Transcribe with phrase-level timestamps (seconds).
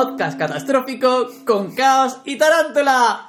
[0.00, 3.28] podcast catastrófico con caos y tarántula.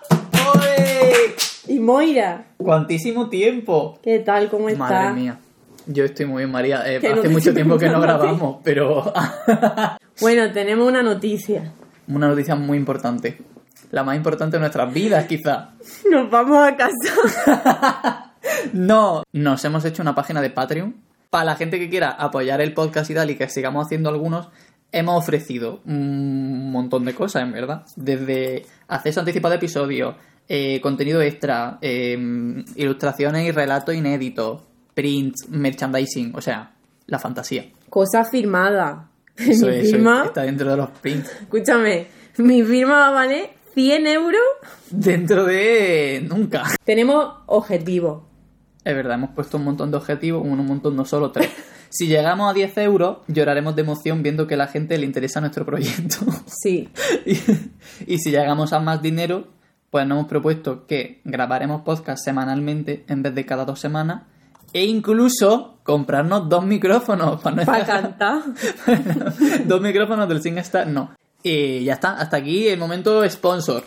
[0.55, 1.35] ¡Oye!
[1.67, 3.99] Y Moira, ¡Cuantísimo tiempo!
[4.01, 4.49] ¿qué tal?
[4.49, 4.89] ¿Cómo estás?
[4.89, 5.39] Madre mía.
[5.87, 6.81] Yo estoy muy bien, María.
[6.85, 9.11] Eh, no hace mucho tiempo que no grabamos, pero
[10.21, 11.73] Bueno, tenemos una noticia.
[12.07, 13.41] una noticia muy importante.
[13.89, 15.71] La más importante de nuestras vidas, quizá.
[16.09, 18.27] Nos vamos a casa.
[18.73, 20.95] No, nos hemos hecho una página de Patreon.
[21.29, 24.49] Para la gente que quiera apoyar el podcast y tal y que sigamos haciendo algunos,
[24.91, 27.85] hemos ofrecido un montón de cosas, en verdad.
[27.95, 30.15] Desde acceso anticipado de episodios,
[30.47, 32.17] eh, contenido extra, eh,
[32.75, 34.61] ilustraciones y relatos inéditos,
[34.93, 36.73] prints, merchandising, o sea,
[37.07, 37.65] la fantasía.
[37.89, 39.09] Cosa firmada.
[39.35, 41.31] Eso mi eso firma, está dentro de los prints.
[41.41, 44.41] escúchame, mi firma va a valer 100 euros.
[44.89, 46.63] Dentro de nunca.
[46.83, 48.23] Tenemos objetivos.
[48.83, 51.49] Es verdad, hemos puesto un montón de objetivos, un montón, no solo tres.
[51.91, 55.41] Si llegamos a 10 euros, lloraremos de emoción viendo que a la gente le interesa
[55.41, 56.17] nuestro proyecto.
[56.47, 56.89] Sí.
[57.25, 57.37] y,
[58.07, 59.47] y si llegamos a más dinero,
[59.89, 64.23] pues nos hemos propuesto que grabaremos podcast semanalmente en vez de cada dos semanas.
[64.73, 68.41] E incluso comprarnos dos micrófonos para Para cantar.
[69.65, 71.11] dos micrófonos del SingStar, no.
[71.43, 73.83] Y ya está, hasta aquí el momento sponsor.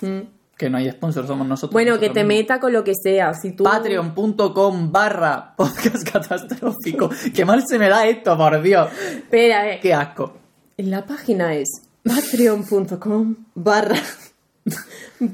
[0.00, 0.37] Mm.
[0.58, 1.72] Que no hay sponsor, somos nosotros.
[1.72, 2.38] Bueno, que te mismos.
[2.40, 3.32] meta con lo que sea.
[3.34, 3.62] Si tú...
[3.64, 7.10] Patreon.com barra podcast catastrófico.
[7.34, 8.88] Qué mal se me da esto, por Dios.
[9.14, 9.78] Espera, eh.
[9.80, 10.32] Qué asco.
[10.78, 11.68] La página es
[12.02, 13.96] patreon.com barra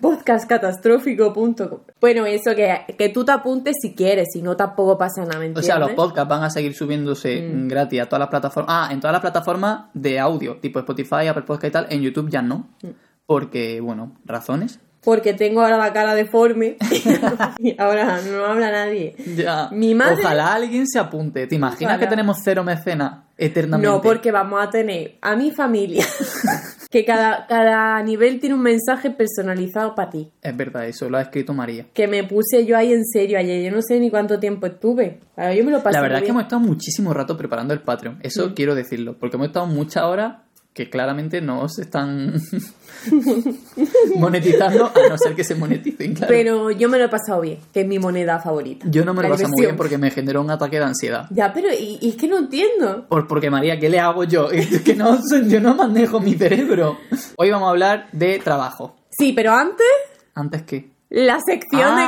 [0.01, 5.39] podcastcatastrófico.com Bueno, eso que, que tú te apuntes si quieres, si no tampoco pasa nada,
[5.39, 5.97] ¿me O sea, los entiendes?
[5.97, 7.69] podcasts van a seguir subiéndose Mm.
[7.69, 8.75] gratis a todas las plataformas.
[8.77, 11.87] Ah, en todas las plataformas de audio, tipo Spotify, Apple Podcast y tal.
[11.91, 12.69] En YouTube ya no.
[12.83, 12.89] Mm.
[13.27, 14.81] Porque, bueno, razones.
[15.05, 16.77] Porque tengo ahora la cara deforme
[17.59, 19.15] y ahora no habla nadie.
[19.37, 19.69] Ya.
[19.71, 21.47] Mi madre- Ojalá alguien se apunte.
[21.47, 21.99] ¿Te imaginas Ojalá.
[22.01, 23.87] que tenemos cero mecenas eternamente?
[23.89, 26.05] No, porque vamos a tener a mi familia,
[26.91, 30.31] que cada, cada nivel tiene un mensaje personalizado para ti.
[30.41, 31.87] Es verdad, eso lo ha escrito María.
[31.93, 33.63] Que me puse yo ahí en serio ayer.
[33.71, 35.21] Yo no sé ni cuánto tiempo estuve.
[35.37, 38.21] Yo me lo pasé La verdad es que hemos estado muchísimo rato preparando el Patreon.
[38.23, 38.55] Eso Mm.
[38.55, 39.17] quiero decirlo.
[39.19, 40.37] Porque hemos estado muchas horas
[40.75, 42.35] que claramente no se están
[44.17, 46.33] monetizando, a no ser que se moneticen, claro.
[46.33, 48.87] Pero yo me lo he pasado bien, que es mi moneda favorita.
[48.91, 51.27] Yo no me lo La paso muy bien porque me generó un ataque de ansiedad.
[51.31, 53.07] Ya, pero y, y es que no entiendo.
[53.09, 54.51] Por, porque María, ¿qué le hago yo?
[54.51, 56.99] Es que no, yo no manejo mi cerebro.
[57.37, 58.97] Hoy vamos a hablar de trabajo.
[59.11, 59.87] Sí, pero antes,
[60.35, 60.91] ¿Antes qué?
[61.11, 62.01] la sección Ah.
[62.01, 62.07] de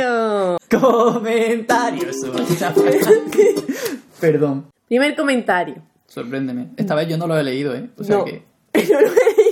[0.00, 0.58] comentarios.
[0.68, 2.16] Comentarios.
[4.20, 5.76] Perdón, Primer comentario.
[6.12, 6.68] Sorpréndeme.
[6.76, 7.88] Esta vez yo no lo he leído, ¿eh?
[7.98, 8.24] O sea No.
[8.24, 8.42] que...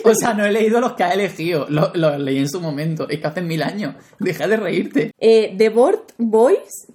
[0.05, 1.67] O sea, no he leído los que ha elegido.
[1.69, 3.07] Los los leí en su momento.
[3.09, 3.95] Es que hace mil años.
[4.19, 5.11] Deja de reírte.
[5.19, 6.87] Eh, The Board Boys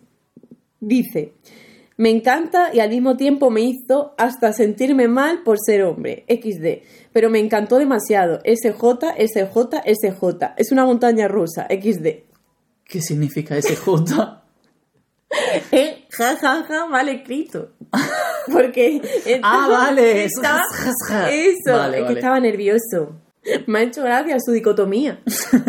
[0.80, 1.34] dice:
[1.98, 6.26] Me encanta y al mismo tiempo me hizo hasta sentirme mal por ser hombre.
[6.28, 6.84] XD.
[7.14, 8.40] Pero me encantó demasiado.
[8.44, 8.74] SJ,
[9.20, 10.53] SJ, SJ.
[10.58, 11.68] Es una montaña rusa.
[11.70, 12.08] XD.
[12.86, 14.42] ¿Qué significa ese J?
[15.72, 17.72] Eh, ja, ja, ja, mal escrito.
[18.51, 19.01] Porque.
[19.44, 20.63] Ah, vale, Estaba-
[21.29, 22.06] eso, Vale, es vale.
[22.07, 23.22] que estaba nervioso.
[23.67, 25.22] Me ha hecho gracia su dicotomía.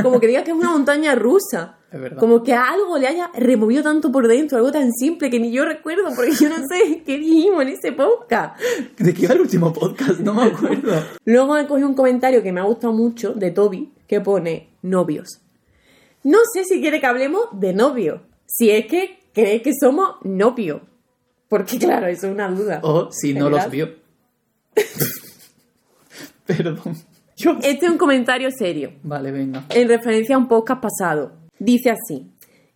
[0.03, 1.72] Como que diga que es una montaña rusa.
[1.92, 2.19] Es verdad.
[2.19, 5.53] Como que a algo le haya removido tanto por dentro, algo tan simple que ni
[5.53, 8.60] yo recuerdo, porque yo no sé qué dijimos en ese podcast.
[8.98, 10.19] ¿De qué iba el último podcast?
[10.19, 10.92] No me acuerdo.
[11.25, 15.41] Luego me cogí un comentario que me ha gustado mucho de Toby, que pone novios.
[16.25, 18.22] No sé si quiere que hablemos de novio.
[18.47, 20.81] Si es que cree que somos novio.
[21.49, 22.81] Porque claro, eso es una duda.
[22.83, 23.71] O si no los ¿Verdad?
[23.71, 23.89] vio.
[26.47, 26.97] Perdón.
[27.37, 27.53] Yo...
[27.62, 29.65] Este es un comentario serio, Vale, venga.
[29.71, 31.33] en referencia a un podcast pasado.
[31.59, 32.31] Dice así.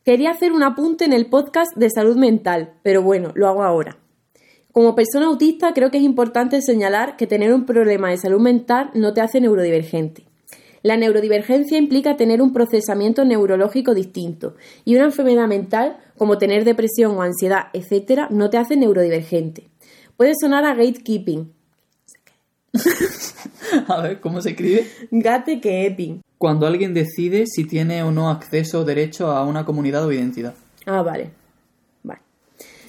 [0.05, 3.99] Quería hacer un apunte en el podcast de salud mental, pero bueno, lo hago ahora.
[4.73, 8.91] Como persona autista creo que es importante señalar que tener un problema de salud mental
[8.95, 10.27] no te hace neurodivergente.
[10.83, 17.17] La neurodivergencia implica tener un procesamiento neurológico distinto y una enfermedad mental como tener depresión
[17.17, 19.69] o ansiedad, etc., no te hace neurodivergente.
[20.17, 21.53] Puede sonar a gatekeeping,
[23.89, 24.87] A ver, ¿cómo se escribe?
[25.11, 26.21] gatekeeping.
[26.39, 30.55] Cuando alguien decide si tiene o no acceso o derecho a una comunidad o identidad.
[30.87, 31.31] Ah, vale.
[32.03, 32.21] Vale.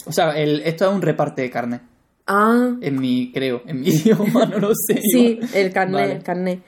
[0.06, 1.82] O sea, el- esto es un reparte de carne.
[2.28, 5.02] Ah, En mi, creo, en mi idioma, no lo sé.
[5.02, 5.50] Sí, igual.
[5.56, 6.14] el carnet, Vale.
[6.14, 6.60] el carnet.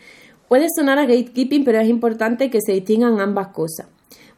[0.47, 3.87] Puede sonar a gatekeeping, pero es importante que se distingan ambas cosas.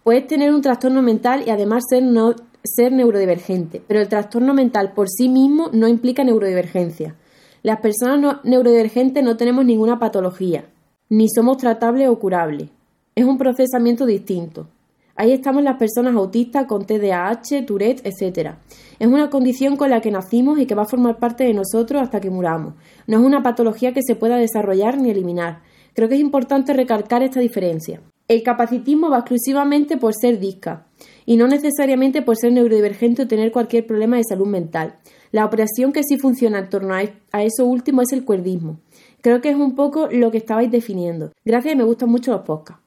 [0.03, 4.93] Puedes tener un trastorno mental y además ser, no, ser neurodivergente, pero el trastorno mental
[4.93, 7.15] por sí mismo no implica neurodivergencia.
[7.63, 10.65] Las personas neurodivergentes no tenemos ninguna patología,
[11.09, 12.69] ni somos tratables o curables.
[13.15, 14.67] Es un procesamiento distinto.
[15.15, 18.55] Ahí estamos las personas autistas con TDAH, Tourette, etc.
[18.99, 22.01] Es una condición con la que nacimos y que va a formar parte de nosotros
[22.01, 22.73] hasta que muramos.
[23.07, 25.61] No es una patología que se pueda desarrollar ni eliminar.
[25.95, 28.01] Creo que es importante recalcar esta diferencia.
[28.27, 30.87] El capacitismo va exclusivamente por ser disca
[31.25, 34.95] y no necesariamente por ser neurodivergente o tener cualquier problema de salud mental.
[35.31, 38.79] La operación que sí funciona en torno a eso último es el cuerdismo.
[39.21, 41.31] Creo que es un poco lo que estabais definiendo.
[41.45, 42.83] Gracias y me gustan mucho los podcasts.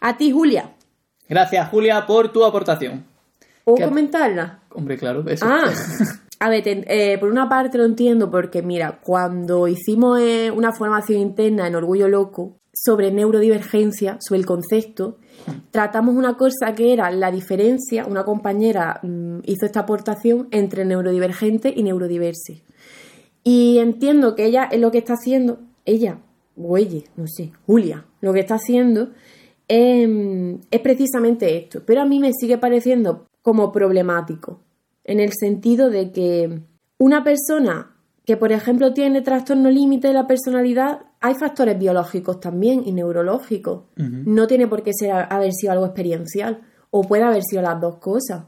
[0.00, 0.74] A ti, Julia.
[1.28, 3.04] Gracias, Julia, por tu aportación.
[3.64, 4.60] ¿Puedo comentarla?
[4.70, 5.44] Hombre, claro, eso.
[5.46, 5.70] Ah,
[6.38, 11.20] a ver, eh, por una parte lo entiendo porque, mira, cuando hicimos eh, una formación
[11.20, 15.18] interna en Orgullo Loco sobre neurodivergencia, sobre el concepto,
[15.70, 21.72] tratamos una cosa que era la diferencia, una compañera mm, hizo esta aportación entre neurodivergente
[21.74, 22.62] y neurodiverse.
[23.42, 26.18] Y entiendo que ella es lo que está haciendo, ella,
[26.56, 29.10] o ella, no sé, Julia, lo que está haciendo
[29.68, 31.82] Em, es precisamente esto.
[31.84, 34.60] Pero a mí me sigue pareciendo como problemático,
[35.08, 36.60] en el sentido de que
[36.98, 42.82] una persona que, por ejemplo, tiene trastorno límite de la personalidad, hay factores biológicos también
[42.84, 43.84] y neurológicos.
[43.96, 46.60] No tiene por qué ser, haber sido algo experiencial,
[46.90, 48.44] o puede haber sido las dos cosas.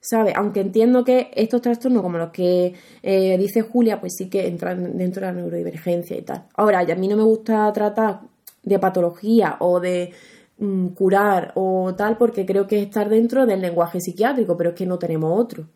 [0.00, 0.32] ¿Sabe?
[0.34, 4.98] Aunque entiendo que estos trastornos, como los que eh, dice Julia, pues sí que entran
[4.98, 6.46] dentro de la neurodivergencia y tal.
[6.56, 8.22] Ahora, a mí no me gusta tratar
[8.64, 10.12] de patología o de
[10.62, 14.76] Mm, curar o tal, porque creo que es estar dentro del lenguaje psiquiátrico, pero es
[14.76, 15.66] que no tenemos otro.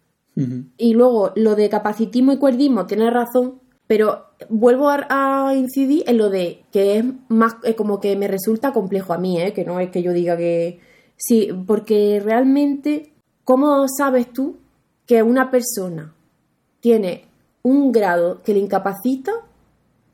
[0.77, 6.29] Y luego, lo de capacitismo y cuerdismo, tiene razón, pero vuelvo a, incidir en lo
[6.29, 9.53] de que es más como que me resulta complejo a mí, ¿eh?
[9.53, 10.81] que no es que yo diga que
[11.17, 14.57] sí, porque realmente, ¿cómo sabes tú
[15.07, 16.13] que una persona
[16.81, 17.25] tiene
[17.63, 19.33] un grado que le incapacita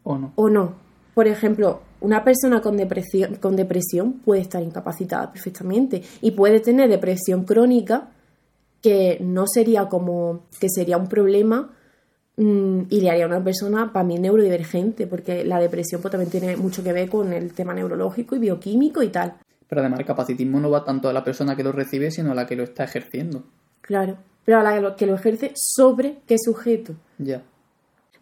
[0.05, 0.33] o no?
[0.37, 0.75] O no.
[1.15, 6.89] Por ejemplo, una persona con depresión, con depresión puede estar incapacitada perfectamente y puede tener
[6.89, 8.11] depresión crónica
[8.83, 11.71] que no sería como que sería un problema
[12.37, 16.31] mm, y le haría a una persona para mí neurodivergente porque la depresión pues, también
[16.31, 19.35] tiene mucho que ver con el tema neurológico y bioquímico y tal.
[19.69, 22.35] Pero además el capacitismo no va tanto a la persona que lo recibe sino a
[22.35, 23.45] la que lo está ejerciendo.
[23.81, 26.95] Claro, pero a la que lo ejerce sobre qué sujeto.
[27.19, 27.43] Ya.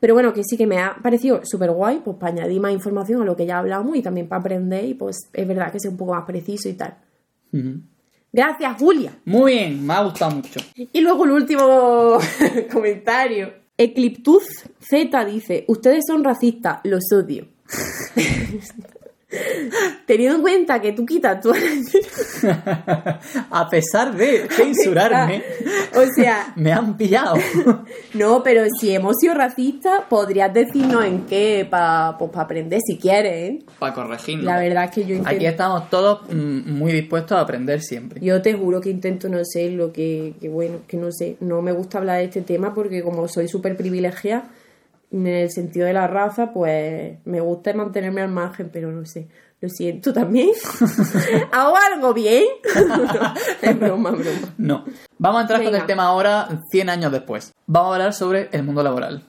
[0.01, 3.21] Pero bueno, que sí que me ha parecido súper guay, pues para añadir más información
[3.21, 5.91] a lo que ya hablamos y también para aprender y pues es verdad que sea
[5.91, 6.97] un poco más preciso y tal.
[8.33, 9.19] Gracias, Julia.
[9.25, 10.61] Muy bien, me ha gustado mucho.
[10.75, 12.19] Y luego el último
[12.73, 13.53] comentario.
[13.77, 14.45] Ecliptuz
[14.79, 17.49] Z dice, ustedes son racistas, los odio.
[20.07, 21.53] Teniendo en cuenta que tú quitas tu
[23.51, 25.43] A pesar de censurarme.
[25.95, 26.53] o sea.
[26.57, 27.37] me han pillado.
[28.15, 33.51] no, pero si hemos sido racistas, podrías decirnos en qué para pues, aprender si quieres.
[33.51, 33.65] ¿eh?
[33.79, 34.45] Para corregirnos.
[34.45, 35.31] La verdad es que yo intento...
[35.37, 38.21] Aquí estamos todos mm, muy dispuestos a aprender siempre.
[38.21, 41.37] Yo te juro que intento no sé lo que, que bueno, que no sé.
[41.41, 44.51] No me gusta hablar de este tema porque como soy súper privilegiada
[45.11, 49.29] en el sentido de la raza, pues me gusta mantenerme al margen, pero no sé.
[49.61, 50.51] Lo siento también.
[51.53, 52.45] ¿Hago algo bien?
[52.89, 54.55] no, es broma, broma.
[54.57, 54.85] No.
[55.19, 57.53] Vamos a entrar con el tema ahora, 100 años después.
[57.67, 59.25] Vamos a hablar sobre el mundo laboral.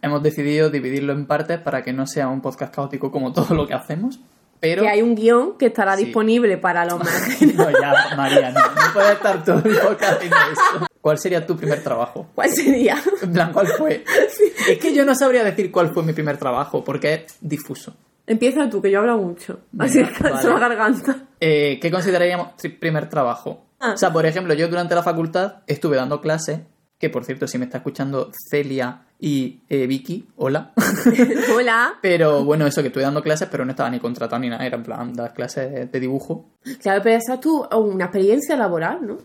[0.00, 3.66] Hemos decidido dividirlo en partes para que no sea un podcast caótico como todo lo
[3.66, 4.20] que hacemos.
[4.60, 4.82] Pero...
[4.82, 7.42] Que hay un guion que estará disponible para los más.
[7.54, 8.60] no, ya, María, no.
[8.60, 10.86] No puede estar todo el podcast haciendo eso.
[11.00, 12.28] ¿Cuál sería tu primer trabajo?
[12.34, 12.96] ¿Cuál sería?
[13.22, 14.04] En plan, ¿cuál fue?
[14.68, 17.94] Es que yo no sabría decir cuál fue mi primer trabajo, porque es difuso.
[18.26, 19.60] Empieza tú, que yo hablo mucho.
[19.78, 21.24] Así es la garganta.
[21.40, 23.64] Eh, ¿Qué consideraríamos primer trabajo?
[23.80, 23.94] Ah.
[23.94, 26.60] O sea, por ejemplo, yo durante la facultad estuve dando clases,
[26.98, 30.72] que por cierto, si me está escuchando Celia y eh, Vicky, hola.
[31.54, 31.98] hola.
[32.00, 34.76] pero bueno, eso que estuve dando clases, pero no estaba ni contratado ni nada, era
[34.76, 36.48] en plan dar clases de dibujo.
[36.80, 39.18] Claro, pero esa es tú una experiencia laboral, ¿no?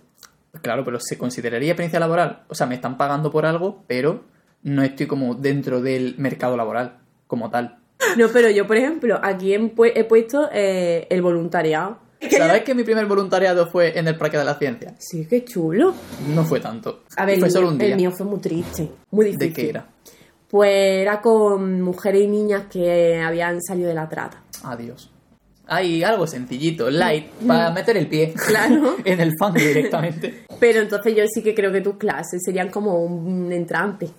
[0.61, 2.43] Claro, pero se consideraría experiencia laboral.
[2.49, 4.23] O sea, me están pagando por algo, pero
[4.63, 6.97] no estoy como dentro del mercado laboral
[7.27, 7.77] como tal.
[8.17, 11.99] No, pero yo, por ejemplo, aquí he, puesto eh, el voluntariado.
[12.37, 14.95] ¿Sabes que mi primer voluntariado fue en el Parque de la Ciencia?
[14.99, 15.93] Sí, qué chulo.
[16.33, 17.03] No fue tanto.
[17.17, 17.89] A ver, fue solo un día.
[17.89, 19.47] el mío fue muy triste, muy difícil.
[19.47, 19.87] ¿De qué era?
[20.49, 24.41] Pues era con mujeres y niñas que habían salido de la trata.
[24.63, 25.11] Adiós.
[25.67, 28.97] Hay algo sencillito, light, para meter el pie claro.
[29.03, 30.45] en el fan directamente.
[30.59, 34.09] Pero entonces yo sí que creo que tus clases serían como un entrante.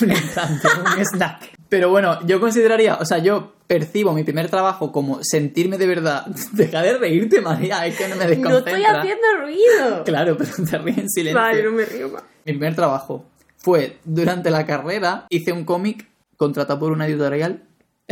[0.00, 1.52] Un entrante, un snack.
[1.68, 6.26] Pero bueno, yo consideraría, o sea, yo percibo mi primer trabajo como sentirme de verdad.
[6.52, 8.72] Deja de reírte, María, es que no me desconcentra.
[8.72, 10.04] No estoy haciendo ruido.
[10.12, 11.40] Claro, pero te ríes en silencio.
[11.40, 12.22] Vale, no me río más.
[12.44, 13.24] Mi primer trabajo
[13.56, 17.62] fue durante la carrera, hice un cómic contratado por una editorial,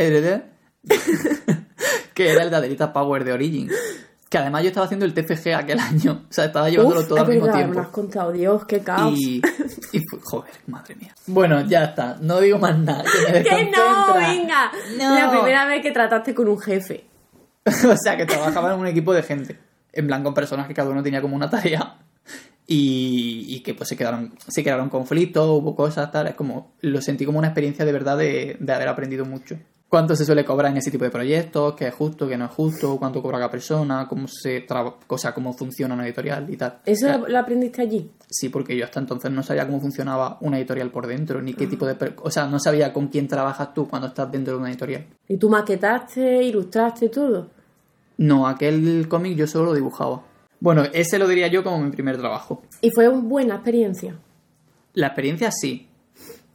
[2.13, 3.69] que era el de Adelita Power de Origin.
[4.31, 6.23] Que además yo estaba haciendo el TFG aquel año.
[6.29, 7.69] O sea, estaba llevándolo Uf, todo es al mismo verdad, tiempo.
[7.71, 9.13] me lo has contado, Dios, qué caos.
[9.13, 9.41] Y,
[9.91, 11.13] y joder, madre mía.
[11.27, 12.17] Bueno, ya está.
[12.21, 13.03] No digo más nada.
[13.03, 14.13] Que, me ¡Que no!
[14.15, 14.71] ¡Venga!
[14.97, 15.15] No.
[15.15, 17.03] La primera vez que trataste con un jefe.
[17.65, 19.59] o sea, que trabajaba en un equipo de gente.
[19.91, 21.97] En plan, con personas que cada uno tenía como una tarea.
[22.67, 26.27] Y, y que pues se quedaron, se quedaron conflictos, hubo cosas, tal.
[26.27, 29.57] Es como, lo sentí como una experiencia de verdad de, de haber aprendido mucho.
[29.91, 31.75] ¿Cuánto se suele cobrar en ese tipo de proyectos?
[31.75, 32.95] ¿Qué es justo, qué no es justo?
[32.97, 34.07] ¿Cuánto cobra cada persona?
[34.07, 36.79] ¿Cómo se traba, o sea, cómo funciona una editorial y tal?
[36.85, 38.09] ¿Eso sea, lo, aprendiste allí?
[38.29, 41.67] Sí, porque yo hasta entonces no sabía cómo funcionaba una editorial por dentro, ni qué
[41.67, 41.97] tipo de...
[42.23, 45.07] O sea, no sabía con quién trabajas tú cuando estás dentro de una editorial.
[45.27, 47.49] ¿Y tú maquetaste, ilustraste todo?
[48.15, 50.23] No, aquel cómic yo solo lo dibujaba.
[50.61, 52.63] Bueno, ese lo diría yo como mi primer trabajo.
[52.79, 54.15] Y fue una buena experiencia.
[54.93, 55.89] La experiencia sí,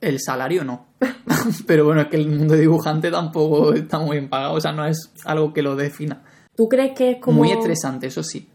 [0.01, 0.87] el salario no.
[1.67, 4.73] Pero bueno, es que el mundo de dibujante tampoco está muy bien pagado, o sea,
[4.73, 6.23] no es algo que lo defina.
[6.55, 7.39] ¿Tú crees que es como...
[7.39, 8.49] Muy estresante, eso sí.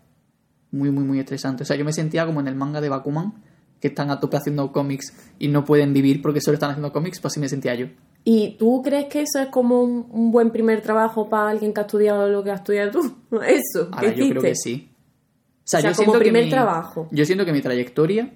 [0.72, 1.64] Muy, muy, muy estresante.
[1.64, 3.34] O sea, yo me sentía como en el manga de Bakuman,
[3.80, 7.20] que están a tope haciendo cómics y no pueden vivir porque solo están haciendo cómics,
[7.20, 7.88] pues así me sentía yo.
[8.24, 11.80] ¿Y tú crees que eso es como un, un buen primer trabajo para alguien que
[11.80, 13.16] ha estudiado lo que has estudiado tú?
[13.42, 14.92] Eso, ¿qué Ahora yo creo que sí.
[14.94, 17.08] O sea, O sea, yo como siento que primer mi- trabajo.
[17.12, 18.32] Yo siento que mi trayectoria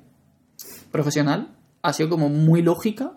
[0.91, 1.54] profesional
[1.85, 3.13] ha sido como muy lógica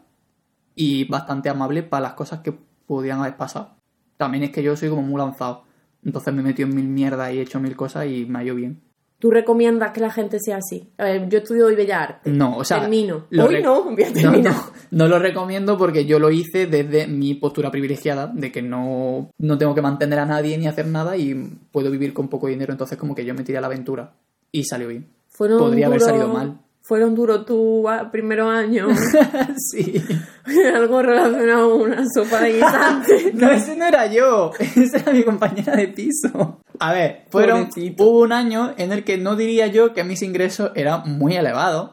[0.74, 2.52] y bastante amable para las cosas que
[2.86, 3.76] podían haber pasado.
[4.16, 5.64] También es que yo soy como muy lanzado.
[6.04, 8.44] Entonces me he metido en mil mierdas y he hecho mil cosas y me ha
[8.44, 8.82] ido bien.
[9.18, 10.92] ¿Tú recomiendas que la gente sea así?
[10.96, 12.32] A ver, yo estudio hoy Bellas Artes.
[12.32, 12.80] No, o sea.
[12.80, 13.24] Termino.
[13.32, 14.54] Hoy no, voy a no, no,
[14.92, 19.58] no lo recomiendo porque yo lo hice desde mi postura privilegiada, de que no, no
[19.58, 21.34] tengo que mantener a nadie ni hacer nada y
[21.72, 22.70] puedo vivir con poco dinero.
[22.70, 24.14] Entonces, como que yo me tiré a la aventura
[24.52, 25.08] y salió bien.
[25.26, 26.60] Fueron Podría haber salido mal.
[26.88, 28.98] Fueron duros tus ah, primeros años.
[29.70, 30.02] sí.
[30.74, 33.32] Algo relacionado con una sopa de guisante.
[33.34, 34.52] No, ese no era yo.
[34.58, 36.62] Esa era mi compañera de piso.
[36.78, 38.04] A ver, fueron, Pobrecito.
[38.04, 41.90] hubo un año en el que no diría yo que mis ingresos eran muy elevados.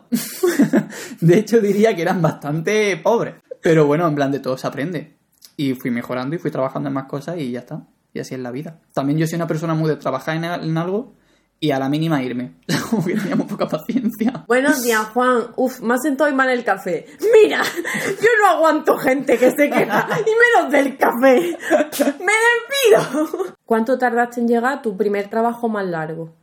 [1.19, 3.35] de hecho, diría que eran bastante pobres.
[3.61, 5.17] Pero bueno, en plan de todo se aprende.
[5.57, 7.85] Y fui mejorando y fui trabajando en más cosas y ya está.
[8.13, 8.79] Y así es la vida.
[8.93, 11.15] También yo soy una persona muy de trabajar en, en algo
[11.65, 12.53] y a la mínima irme.
[12.89, 14.45] Como que teníamos poca paciencia.
[14.47, 15.47] Buenos días, Juan.
[15.55, 17.07] Uf, me ha sentado mal el café.
[17.33, 21.57] Mira, yo no aguanto gente que se queja, y menos del café.
[22.19, 22.33] ¡Me
[22.93, 23.55] despido!
[23.65, 26.35] ¿Cuánto tardaste en llegar a tu primer trabajo más largo?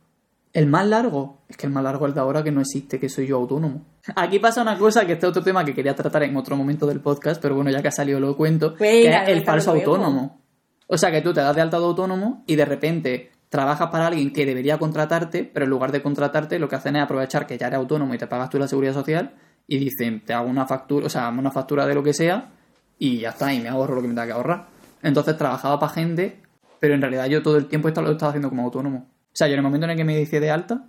[0.51, 2.99] El más largo, es que el más largo es el de ahora que no existe,
[2.99, 3.85] que soy yo autónomo.
[4.15, 6.99] Aquí pasa una cosa que este otro tema que quería tratar en otro momento del
[6.99, 10.41] podcast, pero bueno, ya que ha salido lo cuento, que es el falso autónomo.
[10.87, 14.07] O sea que tú te das de alta de autónomo y de repente trabajas para
[14.07, 17.55] alguien que debería contratarte, pero en lugar de contratarte lo que hacen es aprovechar que
[17.55, 19.35] ya eres autónomo y te pagas tú la seguridad social
[19.67, 22.49] y dicen, te hago una factura, o sea, una factura de lo que sea
[22.97, 24.65] y ya está, y me ahorro lo que me tenga que ahorrar.
[25.03, 26.41] Entonces trabajaba para gente,
[26.79, 29.07] pero en realidad yo todo el tiempo lo estaba haciendo como autónomo.
[29.07, 30.87] O sea, yo en el momento en el que me hice de alta,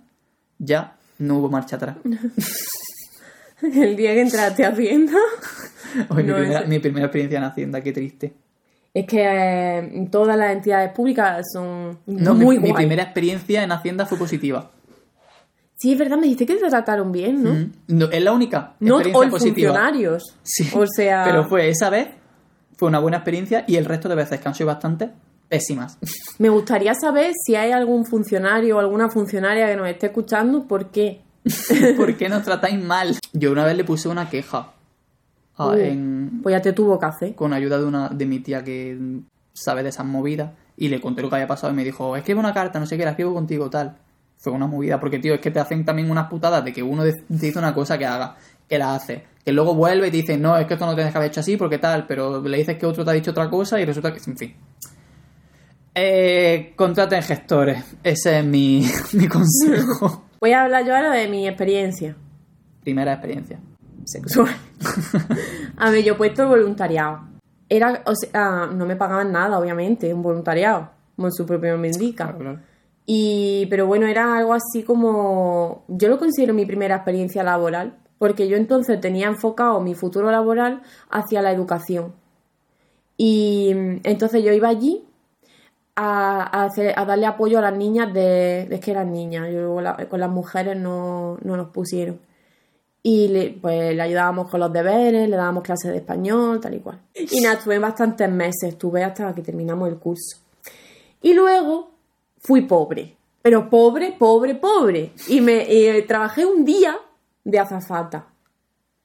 [0.57, 1.97] ya no hubo marcha atrás.
[3.61, 5.13] El día que entraste a Hacienda.
[6.09, 8.33] Hoy mi, No, primera, mi primera experiencia en Hacienda, qué triste.
[8.95, 13.71] Es que eh, todas las entidades públicas son No, muy mi, mi primera experiencia en
[13.73, 14.71] Hacienda fue positiva.
[15.75, 17.53] Sí, es verdad, me dijiste que te trataron bien, ¿no?
[17.53, 17.71] Mm.
[17.89, 19.71] No, es la única No experiencia all positiva.
[19.73, 20.23] funcionarios.
[20.43, 22.07] Sí, O sea, pero fue esa vez,
[22.77, 25.09] fue una buena experiencia y el resto de veces que han sido bastante
[25.49, 25.97] pésimas.
[26.39, 30.89] me gustaría saber si hay algún funcionario o alguna funcionaria que nos esté escuchando, ¿por
[30.91, 31.21] qué?
[31.97, 33.13] ¿Por qué nos tratáis mal?
[33.33, 34.71] Yo una vez le puse una queja
[35.57, 37.35] a- Uh, en- Pues ya te tuvo que hacer.
[37.35, 38.97] con ayuda de una de mi tía que
[39.53, 42.39] sabe de esas movidas y le conté lo que había pasado y me dijo, escribe
[42.39, 43.95] una carta, no sé qué, la escribo contigo, tal.
[44.37, 47.03] Fue una movida, porque tío, es que te hacen también unas putadas de que uno
[47.03, 48.35] te dice una cosa que haga,
[48.67, 51.13] que la hace, que luego vuelve y te dice, no, es que esto no tienes
[51.13, 53.49] que haber hecho así porque tal, pero le dices que otro te ha dicho otra
[53.49, 54.53] cosa y resulta que, en fin.
[55.97, 60.25] Eh, contraten gestores, ese es mi, mi consejo.
[60.41, 62.15] Voy a hablar yo ahora de mi experiencia
[62.83, 63.57] Primera experiencia.
[64.05, 64.55] Sexual.
[65.77, 67.19] a ver, yo he puesto el voluntariado.
[67.67, 72.25] Era, o sea, no me pagaban nada, obviamente, un voluntariado, como su propio nombre indica.
[72.25, 72.59] Claro, claro.
[73.07, 78.47] Y, pero bueno, era algo así como, yo lo considero mi primera experiencia laboral, porque
[78.47, 82.13] yo entonces tenía enfocado mi futuro laboral hacia la educación.
[83.17, 83.69] Y
[84.03, 85.03] entonces yo iba allí
[85.95, 89.79] a, a hacer- a darle apoyo a las niñas de, es que eran niñas, yo
[89.81, 92.19] la- con las mujeres no, no nos pusieron.
[93.07, 96.79] Y le, pues le ayudábamos con los deberes, le dábamos clases de español, tal y
[96.79, 96.99] cual.
[97.13, 100.37] Y nada, estuve bastantes meses, estuve hasta que terminamos el curso.
[101.21, 101.91] Y luego
[102.39, 105.11] fui pobre, pero pobre, pobre, pobre.
[105.27, 106.97] Y me y trabajé un día
[107.43, 108.25] de azafata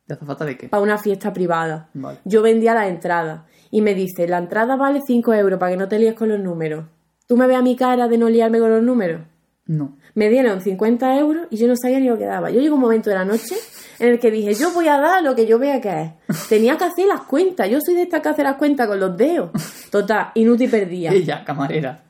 [0.06, 0.68] ¿Te hace falta de qué?
[0.70, 1.90] para una fiesta privada.
[1.92, 2.20] Vale.
[2.24, 5.88] Yo vendía la entrada y me dice, la entrada vale 5 euros para que no
[5.88, 6.86] te líes con los números.
[7.26, 9.20] ¿Tú me ves a mi cara de no liarme con los números?
[9.70, 9.96] No.
[10.16, 12.50] Me dieron 50 euros y yo no sabía ni lo que daba.
[12.50, 13.54] Yo llegó un momento de la noche
[14.00, 16.48] en el que dije, yo voy a dar lo que yo vea que es.
[16.48, 17.70] Tenía que hacer las cuentas.
[17.70, 19.50] Yo soy de esta que hace las cuentas con los dedos.
[19.88, 21.12] Total, inútil perdía.
[21.12, 22.02] Ella, camarera.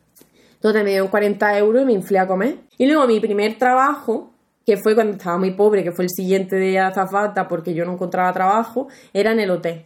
[0.55, 2.61] Entonces me dieron 40 euros y me inflé a comer.
[2.79, 4.33] Y luego mi primer trabajo,
[4.65, 7.93] que fue cuando estaba muy pobre, que fue el siguiente de azafata porque yo no
[7.93, 9.85] encontraba trabajo, era en el hotel.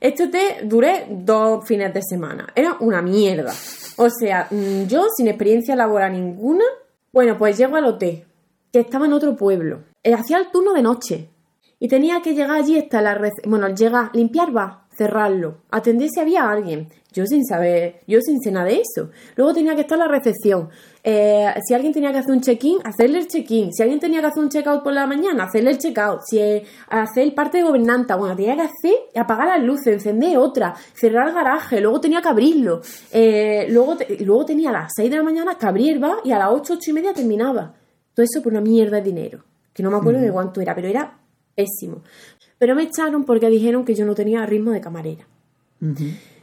[0.00, 2.46] Este hotel duré dos fines de semana.
[2.54, 3.54] Era una mierda.
[3.96, 6.64] O sea, mm, yo sin experiencia laboral ninguna.
[7.16, 8.24] Bueno, pues llego al hotel,
[8.70, 9.84] que estaba en otro pueblo.
[10.02, 11.30] Eh, Hacía el turno de noche.
[11.78, 13.18] Y tenía que llegar allí hasta la...
[13.46, 16.88] Bueno, llegar, limpiar va, cerrarlo, atender si había alguien.
[17.14, 19.08] Yo sin saber, yo sin nada de eso.
[19.34, 20.68] Luego tenía que estar la recepción.
[21.08, 23.72] Eh, si alguien tenía que hacer un check-in, hacerle el check-in.
[23.72, 26.22] Si alguien tenía que hacer un check-out por la mañana, hacerle el check-out.
[26.28, 30.36] Si eh, hacer el parte de gobernanta, bueno, tenía que hacer, apagar las luces, encender
[30.36, 32.80] otra, cerrar el garaje, luego tenía que abrirlo.
[33.12, 36.38] Eh, luego, te- luego tenía a las 6 de la mañana que abrir y a
[36.40, 37.72] las 8, 8 y media terminaba.
[38.12, 39.44] Todo eso por una mierda de dinero.
[39.72, 41.18] Que no me acuerdo de cuánto era, pero era
[41.54, 42.02] pésimo.
[42.58, 45.24] Pero me echaron porque dijeron que yo no tenía ritmo de camarera.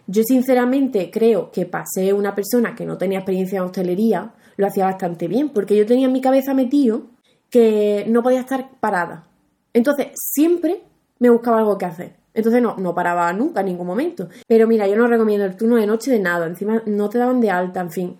[0.07, 4.85] Yo sinceramente creo que pasé una persona que no tenía experiencia en hostelería, lo hacía
[4.85, 7.03] bastante bien, porque yo tenía en mi cabeza metido
[7.49, 9.27] que no podía estar parada.
[9.73, 10.83] Entonces, siempre
[11.19, 12.15] me buscaba algo que hacer.
[12.33, 14.27] Entonces no, no paraba nunca en ningún momento.
[14.47, 16.47] Pero mira, yo no recomiendo el turno de noche de nada.
[16.47, 18.17] Encima no te daban de alta, en fin.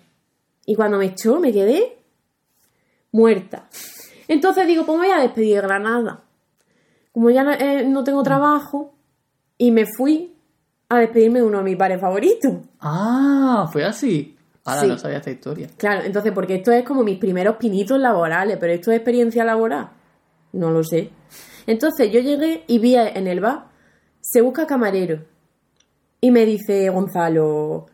[0.67, 1.97] Y cuando me echó, me quedé
[3.11, 3.67] muerta.
[4.27, 6.21] Entonces digo, pues me voy a despedir de Granada.
[7.11, 8.93] Como ya no, eh, no tengo trabajo,
[9.57, 10.35] y me fui
[10.89, 12.53] a despedirme de uno de mis pares favoritos.
[12.79, 14.37] Ah, fue así.
[14.65, 14.87] Ahora Sí.
[14.87, 15.67] no sabía esta historia.
[15.77, 19.89] Claro, entonces, porque esto es como mis primeros pinitos laborales, pero esto es experiencia laboral.
[20.53, 21.09] No lo sé.
[21.67, 23.65] Entonces yo llegué y vi en el bar,
[24.21, 25.19] se busca camarero.
[26.21, 27.87] Y me dice Gonzalo,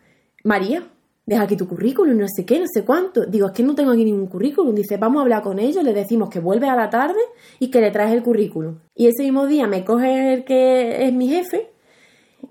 [0.44, 0.84] María,
[1.26, 3.26] deja aquí tu currículum, no sé qué, no sé cuánto.
[3.26, 4.74] Digo, es que no tengo aquí ningún currículum.
[4.74, 7.18] Dice, vamos a hablar con ellos, le decimos que vuelve a la tarde
[7.58, 8.78] y que le traes el currículum.
[8.94, 11.70] Y ese mismo día me coge el que es mi jefe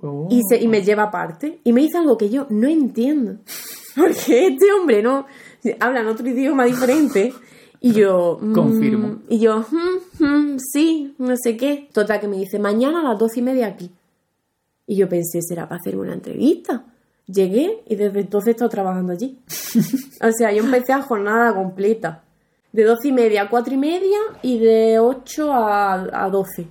[0.01, 0.27] Oh.
[0.29, 3.37] y, se, y me lleva aparte y me dice algo que yo no entiendo.
[3.95, 5.25] Porque este hombre no
[5.79, 7.33] habla en otro idioma diferente
[7.81, 8.37] y yo...
[8.41, 9.19] mm, Confirmo.
[9.29, 11.89] Y yo, "Mm, mm, sí, no sé qué.
[11.93, 13.89] Total, que me dice, mañana a las doce y media aquí.
[14.87, 16.83] Y yo pensé, será para hacerme una entrevista.
[17.27, 19.37] Llegué y desde entonces he estado trabajando allí.
[20.21, 22.23] o sea, yo empecé a jornada completa.
[22.71, 26.67] De doce y media a cuatro y media y de 8 a, a 12.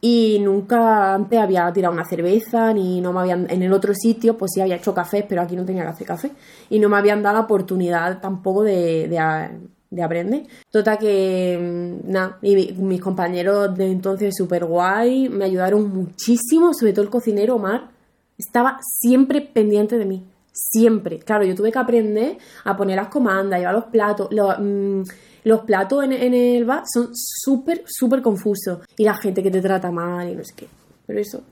[0.00, 3.50] Y nunca antes había tirado una cerveza, ni no me habían.
[3.50, 6.06] En el otro sitio, pues sí había hecho café, pero aquí no tenía que hacer
[6.06, 6.30] café.
[6.70, 10.44] Y no me habían dado la oportunidad tampoco de, de, aprender.
[10.70, 11.58] Total que.
[12.04, 17.02] mm, Nada, y mi- mis compañeros de entonces súper guay, me ayudaron muchísimo, sobre todo
[17.04, 17.88] el cocinero Omar.
[18.36, 20.24] Estaba siempre pendiente de mí.
[20.52, 21.18] Siempre.
[21.20, 24.28] Claro, yo tuve que aprender a poner las comandas, llevar los platos.
[24.30, 25.02] Los, mm,
[25.44, 28.80] los platos en, en el bar son súper, súper confusos.
[28.96, 30.68] Y la gente que te trata mal y no sé qué.
[31.06, 31.42] Pero eso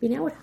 [0.00, 0.36] viene ahora.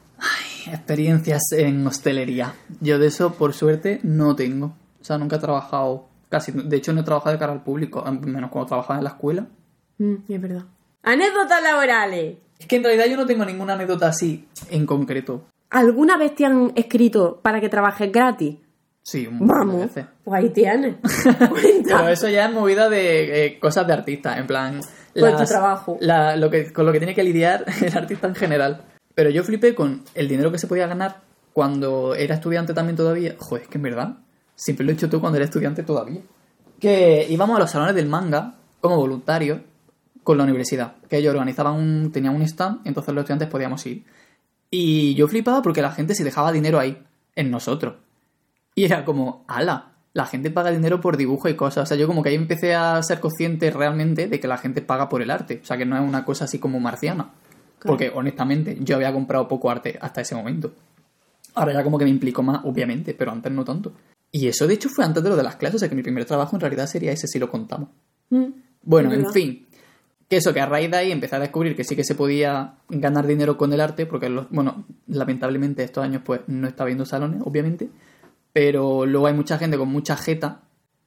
[0.68, 2.54] Experiencias en hostelería.
[2.80, 4.74] Yo de eso, por suerte, no tengo.
[5.02, 6.52] O sea, nunca he trabajado casi.
[6.52, 9.48] De hecho, no he trabajado de cara al público, menos cuando trabajaba en la escuela.
[9.98, 10.64] Mm, es verdad.
[11.04, 12.38] Anécdotas laborales.
[12.58, 15.44] Es que en realidad yo no tengo ninguna anécdota así en concreto.
[15.70, 18.58] ¿Alguna vez te han escrito para que trabajes gratis?
[19.04, 19.80] Sí, un de Vamos.
[19.82, 20.06] veces.
[20.24, 20.96] Pues ahí tienes.
[21.86, 24.80] Pero eso ya es movida de eh, cosas de artista, en plan.
[25.14, 25.98] Tu trabajo.
[26.00, 28.82] la- lo que, con lo que tiene que lidiar el artista en general.
[29.14, 31.18] Pero yo flipé con el dinero que se podía ganar
[31.52, 33.36] cuando era estudiante también todavía.
[33.38, 34.18] Joder, es que en verdad,
[34.56, 36.22] siempre lo he hecho todo cuando era estudiante todavía.
[36.80, 39.60] Que íbamos a los salones del manga como voluntarios
[40.24, 40.96] con la universidad.
[41.10, 44.04] Que ellos organizaban un, tenían un stand, entonces los estudiantes podíamos ir.
[44.72, 46.98] Y yo flipaba porque la gente se dejaba dinero ahí,
[47.36, 47.96] en nosotros.
[48.76, 51.84] Y era como, ala, la gente paga dinero por dibujo y cosas.
[51.84, 54.82] O sea, yo como que ahí empecé a ser consciente realmente de que la gente
[54.82, 55.60] paga por el arte.
[55.62, 57.32] O sea, que no es una cosa así como marciana.
[57.86, 60.74] Porque honestamente, yo había comprado poco arte hasta ese momento.
[61.56, 63.92] Ahora ya como que me implico más, obviamente, pero antes no tanto.
[64.32, 66.02] Y eso de hecho fue antes de lo de las clases, o sea que mi
[66.02, 67.90] primer trabajo en realidad sería ese si lo contamos.
[68.30, 68.46] Mm,
[68.84, 69.68] Bueno, en fin.
[70.30, 72.76] Que eso, que a raíz de ahí empecé a descubrir que sí que se podía
[72.90, 77.06] ganar dinero con el arte, porque, los- bueno, lamentablemente estos años pues no está habiendo
[77.06, 77.90] salones, obviamente,
[78.54, 80.62] pero luego hay mucha gente con mucha jeta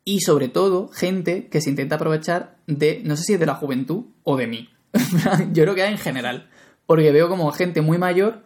[0.05, 3.55] y sobre todo gente que se intenta aprovechar de, no sé si es de la
[3.55, 4.69] juventud o de mí.
[5.53, 6.49] Yo creo que es en general,
[6.87, 8.45] porque veo como gente muy mayor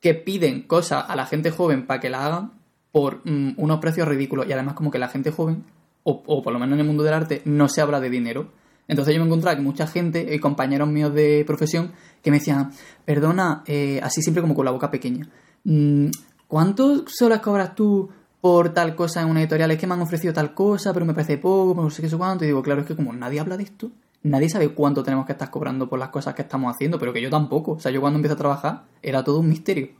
[0.00, 2.52] que piden cosas a la gente joven para que la hagan
[2.92, 5.64] por mm, unos precios ridículos y además como que la gente joven,
[6.02, 8.50] o, por lo menos en el mundo del arte, no se habla de dinero.
[8.88, 12.72] Entonces yo me encontraba que mucha gente, eh, compañeros míos de profesión, que me decían,
[13.04, 15.28] perdona, eh, así siempre como con la boca pequeña,
[15.64, 16.06] mm,
[16.48, 18.10] ¿cuánto solas cobras tú
[18.42, 21.14] por tal cosa en una editorial, es que me han ofrecido tal cosa, pero me
[21.14, 22.42] parece poco, no sé qué sé cuánto.
[22.42, 23.92] Y digo, claro, es que como nadie habla de esto,
[24.24, 27.22] nadie sabe cuánto tenemos que estar cobrando por las cosas que estamos haciendo, pero que
[27.22, 27.74] yo tampoco.
[27.74, 29.90] O sea, yo cuando empiezo a trabajar era todo un misterio.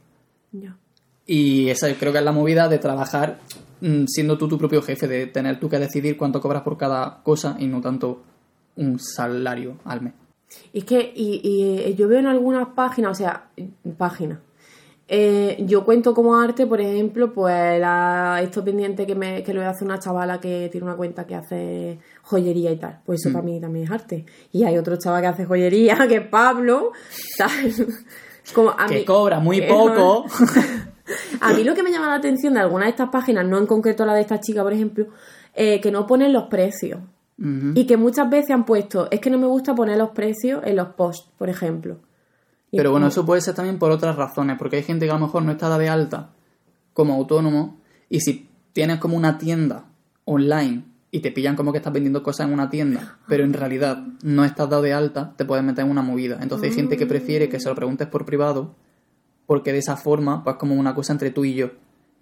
[0.51, 0.75] Ya.
[1.25, 3.39] Y esa creo que es la movida de trabajar
[3.79, 7.23] mm, siendo tú tu propio jefe, de tener tú que decidir cuánto cobras por cada
[7.23, 8.23] cosa y no tanto
[8.75, 10.13] un salario al mes.
[10.73, 13.47] Y es que y, y, eh, yo veo en algunas páginas, o sea,
[13.97, 14.39] páginas.
[15.07, 19.61] Eh, yo cuento como arte, por ejemplo, pues la, esto pendiente que, me, que lo
[19.67, 22.99] hace una chavala que tiene una cuenta que hace joyería y tal.
[23.05, 23.33] Pues eso Mm.
[23.33, 24.25] para mí también es arte.
[24.51, 26.91] Y hay otro chaval que hace joyería, que es Pablo.
[27.37, 27.49] tal.
[28.53, 30.25] Como a que mí- cobra muy que- poco.
[31.41, 33.65] A mí lo que me llama la atención de algunas de estas páginas, no en
[33.67, 35.07] concreto la de esta chica, por ejemplo,
[35.53, 36.99] eh, que no ponen los precios.
[37.75, 40.77] Y que muchas veces han puesto, es que no me gusta poner los precios en
[40.77, 41.97] los posts, por ejemplo.
[42.75, 45.25] Pero bueno, eso puede ser también por otras razones, porque hay gente que a lo
[45.25, 46.31] mejor no está dada de alta
[46.93, 49.85] como autónomo y si tienes como una tienda
[50.25, 54.03] online y te pillan como que estás vendiendo cosas en una tienda, pero en realidad
[54.23, 56.39] no estás dado de alta, te puedes meter en una movida.
[56.41, 58.73] Entonces hay gente que prefiere que se lo preguntes por privado
[59.45, 61.71] porque de esa forma pues como una cosa entre tú y yo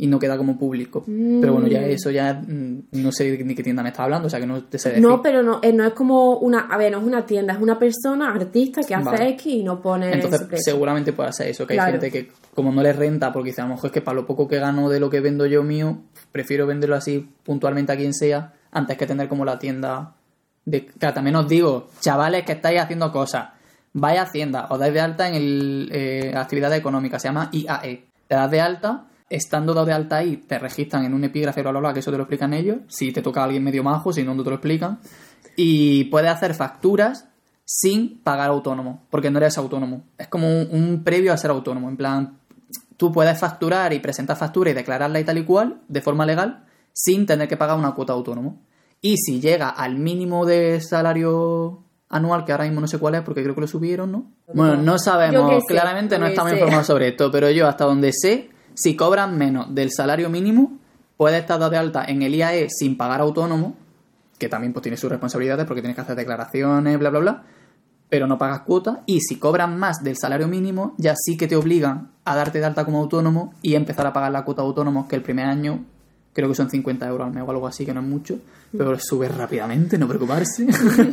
[0.01, 1.03] y no queda como público.
[1.05, 4.29] Pero bueno, ya eso ya mm, no sé ni qué tienda me estás hablando, o
[4.31, 5.03] sea que no te sé decir.
[5.03, 7.61] No, pero no, eh, no es como una, a ver, no es una tienda, es
[7.61, 9.29] una persona, artista, que hace Vale.
[9.29, 11.91] X y no pone Entonces, seguramente puede ser eso, que hay Claro.
[11.91, 14.25] gente que como no le renta, porque dice, a lo mejor es que para lo
[14.25, 15.99] poco que gano de lo que vendo yo mío,
[16.31, 20.15] prefiero venderlo así puntualmente a quien sea, antes que tener como la tienda
[20.65, 20.87] de...
[20.87, 23.49] Que también os digo, chavales que estáis haciendo cosas,
[23.93, 28.05] vaya a Hacienda, os dais de alta en el, eh, actividad económica, se llama IAE.
[28.27, 31.71] Te das de alta, estando dado de alta ahí, te registran en un epígrafe, bla,
[31.71, 34.11] bla, bla, que eso te lo explican ellos, si te toca a alguien medio majo,
[34.11, 34.99] si no, no te lo explican,
[35.55, 37.29] y puedes hacer facturas
[37.65, 40.03] sin pagar autónomo, porque no eres autónomo.
[40.17, 41.87] Es como un, un previo a ser autónomo.
[41.87, 42.39] En plan,
[42.97, 46.65] tú puedes facturar y presentar factura y declararla y tal y cual, de forma legal,
[46.93, 48.61] sin tener que pagar una cuota autónomo.
[49.01, 53.21] Y si llega al mínimo de salario anual, que ahora mismo no sé cuál es,
[53.21, 54.31] porque creo que lo subieron, ¿no?
[54.53, 58.95] Bueno, no sabemos, claramente no estamos informados sobre esto, pero yo hasta donde sé, si
[58.95, 60.77] cobran menos del salario mínimo,
[61.17, 63.75] puedes estar de alta en el IAE sin pagar autónomo,
[64.37, 67.43] que también pues tiene sus responsabilidades porque tienes que hacer declaraciones, bla, bla, bla,
[68.09, 69.03] pero no pagas cuota.
[69.05, 72.65] Y si cobran más del salario mínimo, ya sí que te obligan a darte de
[72.65, 75.85] alta como autónomo y empezar a pagar la cuota autónomo, que el primer año
[76.33, 78.39] creo que son 50 euros al mes o algo así, que no es mucho,
[78.75, 80.65] pero sube rápidamente, no preocuparse.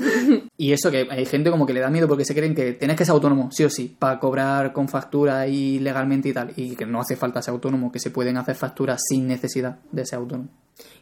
[0.56, 2.96] y eso que hay gente como que le da miedo porque se creen que tienes
[2.96, 6.76] que ser autónomo, sí o sí, para cobrar con factura y legalmente y tal, y
[6.76, 10.18] que no hace falta ser autónomo, que se pueden hacer facturas sin necesidad de ser
[10.18, 10.48] autónomo.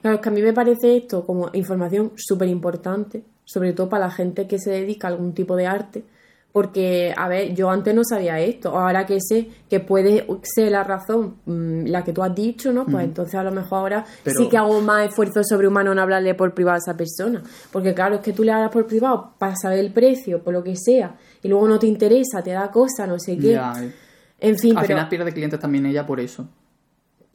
[0.00, 4.06] Claro, es que a mí me parece esto como información súper importante, sobre todo para
[4.06, 6.04] la gente que se dedica a algún tipo de arte,
[6.56, 10.84] porque, a ver, yo antes no sabía esto, ahora que sé que puede ser la
[10.84, 12.86] razón mm, la que tú has dicho, ¿no?
[12.86, 16.34] Pues entonces a lo mejor ahora Pero- sí que hago más esfuerzo sobrehumano en hablarle
[16.34, 19.54] por privado a esa persona, porque claro, es que tú le hablas por privado para
[19.54, 23.06] saber el precio, por lo que sea, y luego no te interesa, te da cosa,
[23.06, 23.52] no sé qué.
[23.52, 23.92] Ya, eh.
[24.40, 24.94] En fin, Al pero...
[24.96, 26.48] final pierde clientes también ella por eso.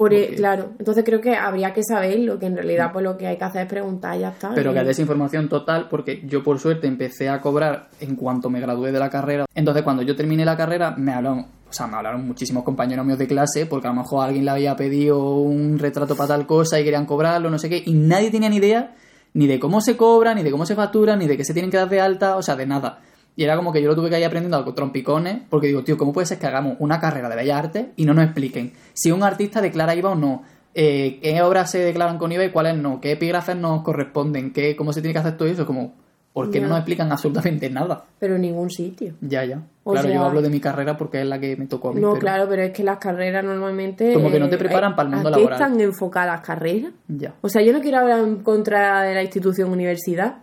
[0.02, 0.36] Por, e- Ok.
[0.38, 3.44] Claro, entonces creo que habría que saberlo, que en realidad pues lo que hay que
[3.44, 4.50] hacer es preguntar y ya está.
[4.56, 8.50] Pero y- que es desinformación total porque yo por suerte empecé a cobrar en cuanto
[8.50, 9.46] me gradué de la carrera.
[9.54, 13.20] Entonces cuando yo terminé la carrera me hablaron, o sea, me hablaron muchísimos compañeros míos
[13.20, 16.80] de clase porque a lo mejor alguien le había pedido un retrato para tal cosa
[16.80, 18.96] y querían cobrarlo, no sé qué, y nadie tenía ni idea
[19.36, 21.70] ni de cómo se cobra, ni de cómo se factura, ni de que se tienen
[21.70, 23.00] que dar de alta, o sea, de nada.
[23.36, 25.98] Y era como que yo lo tuve que ir aprendiendo algo trompicones, porque digo, tío,
[25.98, 29.12] ¿cómo puede ser que hagamos una carrera de bellas artes y no nos expliquen si
[29.12, 30.44] un artista declara IVA o no?
[30.74, 33.02] Eh, ¿Qué obras se declaran con IVA y cuáles no?
[33.02, 34.52] ¿Qué epígrafes nos corresponden?
[34.54, 35.66] ¿Qué, ¿Cómo se tiene que hacer todo eso?
[35.66, 35.94] Como,
[36.34, 38.06] ¿por qué no nos explican absolutamente nada?
[38.20, 39.14] Pero en ningún sitio.
[39.22, 39.62] Ya, ya.
[39.84, 42.00] O claro, yo hablo de mi carrera porque es la que me tocó a mí.
[42.00, 44.14] No, pero- claro, pero es que las carreras normalmente...
[44.14, 45.60] Como que no te eh, preparan para el mundo ¿a qué laboral.
[45.62, 46.92] están enfocadas carreras?
[47.08, 50.36] Ya, O sea, yo no quiero hablar en contra de la institución universidad.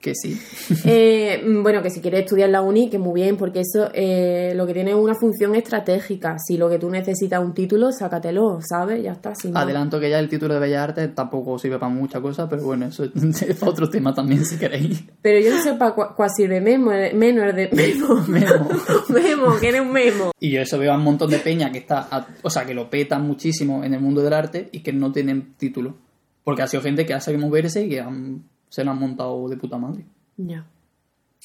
[0.00, 0.40] Que sí.
[0.84, 4.66] Eh, bueno, que si quieres estudiar la uni, que muy bien, porque eso eh, lo
[4.66, 6.36] que tiene es una función estratégica.
[6.38, 9.02] Si lo que tú necesitas es un título, sácatelo, ¿sabes?
[9.02, 9.34] Ya está.
[9.34, 9.56] sin.
[9.56, 12.86] Adelanto que ya el título de Bellas Artes tampoco sirve para muchas cosas, pero bueno,
[12.86, 13.10] eso es
[13.62, 15.04] otro tema también si queréis.
[15.22, 18.24] Pero yo no sé para cuál sirve Memo, menos el de Memo.
[18.28, 18.68] Memo.
[19.10, 20.32] Memo, que eres un Memo.
[20.40, 22.74] Y yo eso veo a un montón de peña que está, a- o sea, que
[22.74, 25.96] lo petan muchísimo en el mundo del arte y que no tienen título.
[26.42, 29.46] Porque ha sido gente que ha sabido moverse y que han- se lo han montado
[29.48, 30.06] de puta madre.
[30.38, 30.64] Ya.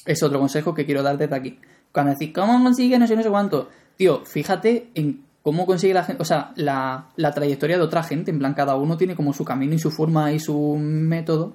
[0.06, 1.58] Es otro consejo que quiero dar desde aquí.
[1.92, 3.68] Cuando decís, ¿cómo consigue no sé, no sé cuánto?
[3.96, 8.30] Tío, fíjate en cómo consigue la gente, o sea, la, la trayectoria de otra gente.
[8.30, 11.52] En plan, cada uno tiene como su camino y su forma y su método.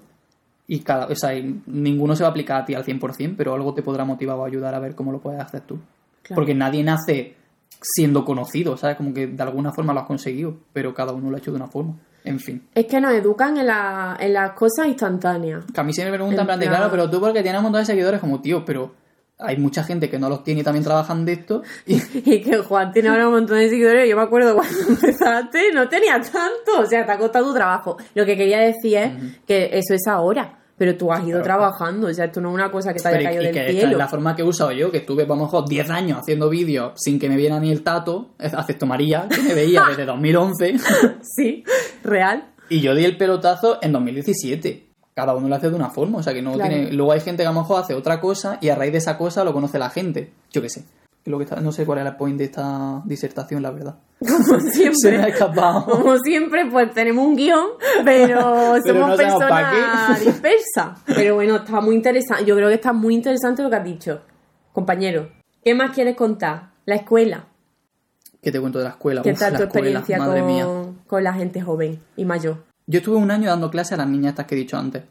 [0.67, 3.53] Y cada, o sea, y ninguno se va a aplicar a ti al 100%, pero
[3.53, 5.79] algo te podrá motivar o ayudar a ver cómo lo puedes hacer tú.
[6.21, 6.36] Claro.
[6.36, 7.36] Porque nadie nace
[7.81, 8.95] siendo conocido, ¿sabes?
[8.95, 11.57] Como que de alguna forma lo has conseguido, pero cada uno lo ha hecho de
[11.57, 11.95] una forma.
[12.23, 12.67] En fin.
[12.75, 15.63] Es que nos educan en, la- en las cosas instantáneas.
[15.73, 17.63] Que a mí se me preguntan, en plan de, claro, pero tú porque tienes un
[17.63, 18.93] montón de seguidores, como, tío, pero
[19.39, 21.63] hay mucha gente que no los tiene y también trabajan de esto.
[21.88, 24.07] Y, Y que Juan tiene ahora un montón de seguidores.
[24.07, 26.79] Yo me acuerdo cuando empezaste, no tenía tanto.
[26.79, 27.97] O sea, te ha costado tu trabajo.
[28.13, 29.12] Lo que quería decir es
[29.47, 30.60] que eso es ahora.
[30.82, 32.08] Pero tú has ido trabajando.
[32.08, 33.72] O sea, esto no es una cosa que te haya y- caído y del que
[33.72, 33.91] cielo.
[33.91, 36.94] es la forma que he usado yo, que estuve, vamos, mejor 10 años haciendo vídeos
[36.96, 40.78] sin que me viera ni el tato, excepto María, que me veía desde 2011,
[41.22, 41.63] Sí,
[42.04, 42.46] real.
[42.67, 44.88] y yo di el pelotazo en 2017.
[45.13, 46.72] Cada uno lo hace de una forma, o sea que no Claro.
[46.74, 46.91] tiene.
[46.94, 49.20] Luego hay gente que a lo mejor hace otra cosa y a raíz de esa
[49.20, 50.32] cosa lo conoce la gente.
[50.52, 50.84] Yo qué sé.
[51.25, 53.95] Lo que está- no sé cuál era el point de esta disertación, la verdad.
[54.19, 55.29] Como Se me ha siempre.
[55.29, 55.86] escapado.
[55.86, 57.67] Como siempre, pues tenemos un guion,
[58.03, 60.99] pero somos no personas dispersas.
[61.05, 62.45] Pero bueno, está muy interesante.
[62.45, 64.21] Yo creo que está muy interesante lo que has dicho.
[64.73, 65.29] Compañero,
[65.63, 66.71] ¿qué más quieres contar?
[66.86, 67.45] La escuela.
[68.41, 69.21] ¿Qué te cuento de la escuela?
[69.21, 70.17] ¿Qué Uf, tal tu escuela, experiencia
[70.65, 72.63] con, con la gente joven y mayor?
[72.88, 75.03] Yo estuve un año dando clase a las niñas estas que he dicho antes.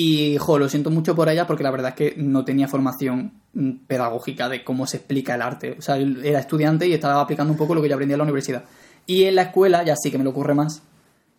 [0.00, 3.32] Y, jo, lo siento mucho por ellas porque la verdad es que no tenía formación
[3.52, 5.74] mm, pedagógica de cómo se explica el arte.
[5.76, 8.22] O sea, era estudiante y estaba aplicando un poco lo que yo aprendí en la
[8.22, 8.62] universidad.
[9.06, 10.82] Y en la escuela ya sí que me lo ocurre más.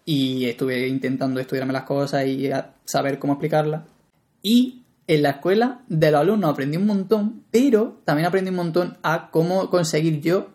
[0.04, 2.50] Y estuve intentando estudiarme las cosas y
[2.84, 3.84] saber cómo explicarlas.
[4.41, 8.98] Y en la escuela de los alumnos aprendí un montón, pero también aprendí un montón
[9.04, 10.50] a cómo conseguir yo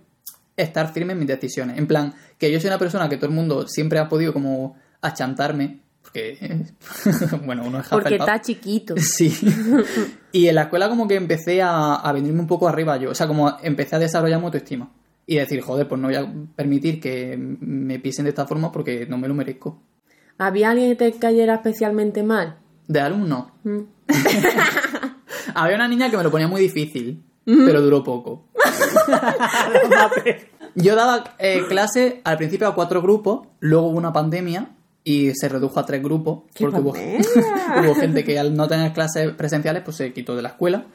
[0.59, 1.79] estar firme en mis decisiones.
[1.79, 4.77] En plan, que yo soy una persona que todo el mundo siempre ha podido como
[5.01, 5.81] achantarme,
[6.15, 6.67] porque,
[7.45, 8.95] bueno, uno es Porque está chiquito.
[8.99, 9.37] Sí.
[10.31, 13.11] y en la escuela como que empecé a, a venirme un poco arriba yo.
[13.11, 14.91] O sea, como empecé a desarrollar mi autoestima.
[15.27, 19.07] Y decir, joder, pues no voy a permitir que me pisen de esta forma porque
[19.07, 19.83] no me lo merezco.
[20.39, 22.59] ¿Había alguien que te cayera especialmente mal?
[22.87, 23.51] De alumno.
[23.65, 23.81] Mm.
[25.55, 28.49] Había una niña que me lo ponía muy difícil, pero duró poco.
[30.75, 34.71] Yo daba eh, clase al principio a cuatro grupos, luego hubo una pandemia
[35.05, 36.81] y se redujo a tres grupos, ¡Qué porque
[37.85, 40.87] hubo, gente que al no tener clases presenciales pues se quitó de la escuela.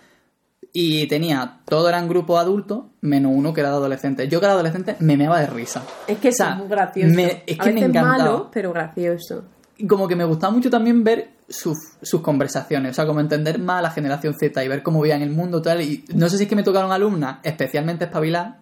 [0.72, 4.30] Y tenía, todo eran grupos adultos, menos uno que era de adolescentes.
[4.30, 5.84] Yo que era adolescente me meaba de risa.
[6.08, 7.16] Es que O sea, es muy gracioso.
[7.16, 8.18] me- es a que me veces encantaba.
[8.18, 9.46] malo, pero gracioso.
[9.78, 13.58] Y como que me gustaba mucho también ver sus, sus conversaciones, o sea, como entender
[13.58, 15.82] más a la generación Z y ver cómo veían el mundo tal.
[15.82, 18.58] Y no sé si es que me tocaron alumnas especialmente espabiladas,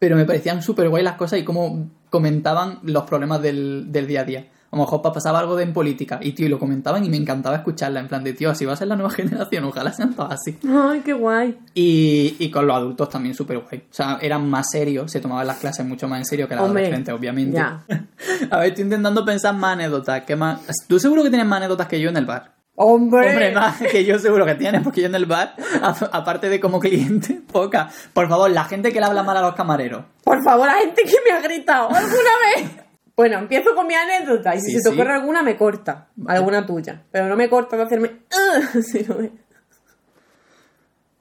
[0.00, 4.22] pero me parecían súper guay las cosas y cómo comentaban los problemas del, del día
[4.22, 4.48] a día.
[4.74, 7.08] A lo mejor pa- pasaba algo de en política y tío, y lo comentaban y
[7.08, 9.92] me encantaba escucharla, en plan de tío, así va a ser la nueva generación, ojalá
[9.92, 10.58] sean todas así.
[10.68, 11.56] Ay, qué guay.
[11.74, 13.78] Y, y con los adultos también súper guay.
[13.90, 16.64] O sea, eran más serios, se tomaban las clases mucho más en serio que las
[16.64, 17.56] Hombre, adolescentes, obviamente.
[17.56, 17.84] ya.
[18.50, 20.22] A ver, estoy intentando pensar más anécdotas.
[20.24, 20.60] ¿Qué más?
[20.88, 22.52] ¿Tú seguro que tienes más anécdotas que yo en el bar?
[22.76, 23.28] ¡Hombre!
[23.30, 25.54] Hombre, más que yo seguro que tienes, porque yo en el bar,
[26.12, 27.88] aparte de como cliente, poca.
[28.12, 30.04] Por favor, la gente que le habla mal a los camareros.
[30.24, 32.70] Por favor, la gente que me ha gritado alguna vez.
[33.16, 34.94] Bueno, empiezo con mi anécdota y si Sí, se te sí.
[34.94, 36.08] ocurre alguna, me corta.
[36.26, 37.02] Alguna tuya.
[37.12, 38.20] Pero no me corta de hacerme.
[38.32, 39.32] "Ah", sino de-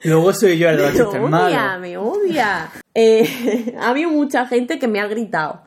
[0.05, 1.01] Luego soy yo el de Me
[1.37, 2.71] odia, me odia.
[2.93, 5.61] Eh, ha habido mucha gente que me ha gritado.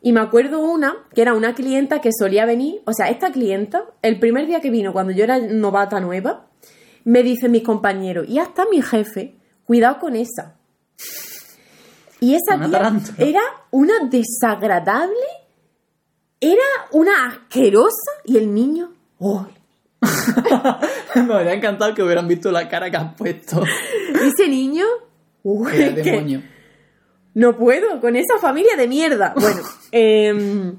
[0.00, 2.82] Y me acuerdo una, que era una clienta que solía venir.
[2.84, 6.46] O sea, esta clienta, el primer día que vino, cuando yo era novata nueva,
[7.04, 10.56] me dicen mis compañeros, y hasta mi jefe, cuidado con esa.
[12.20, 13.16] Y esa Una tía tarántula.
[13.18, 15.14] era una desagradable,
[16.52, 19.46] era una asquerosa, y el niño, ¡oh!
[21.14, 23.62] Me habría encantado que hubieran visto la cara que has puesto.
[24.22, 24.84] Ese niño,
[25.42, 26.42] uy, Era que- demonio.
[27.34, 29.34] No puedo con esa familia de mierda.
[29.36, 30.76] Bueno, em,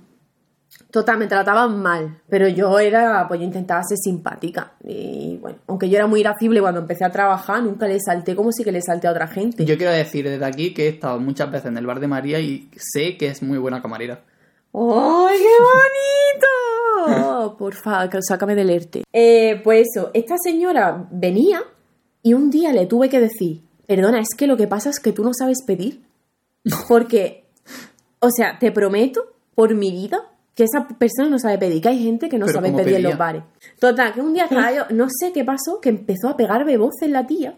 [0.90, 4.72] total, me trataban mal, pero yo era, pues yo intentaba ser simpática.
[4.82, 8.54] Y bueno, aunque yo era muy irascible cuando empecé a trabajar, nunca le salté como
[8.54, 9.66] si que le salté a otra gente.
[9.66, 12.40] Yo quiero decir desde aquí que he estado muchas veces en el bar de María
[12.40, 14.22] y sé que es muy buena camarera.
[14.78, 17.56] ¡Ay, qué bonito!
[17.58, 19.04] Por favor, sácame del ERTE.
[19.14, 21.64] Eh, pues eso, esta señora venía
[22.22, 25.14] y un día le tuve que decir, perdona, es que lo que pasa es que
[25.14, 26.04] tú no sabes pedir.
[26.90, 27.46] Porque,
[28.20, 29.22] o sea, te prometo,
[29.54, 32.72] por mi vida, que esa persona no sabe pedir, que hay gente que no sabe
[32.72, 33.44] ¿cómo pedir en los bares.
[33.80, 37.10] Total, que un día estaba yo, no sé qué pasó, que empezó a pegarme voces
[37.10, 37.58] la tía.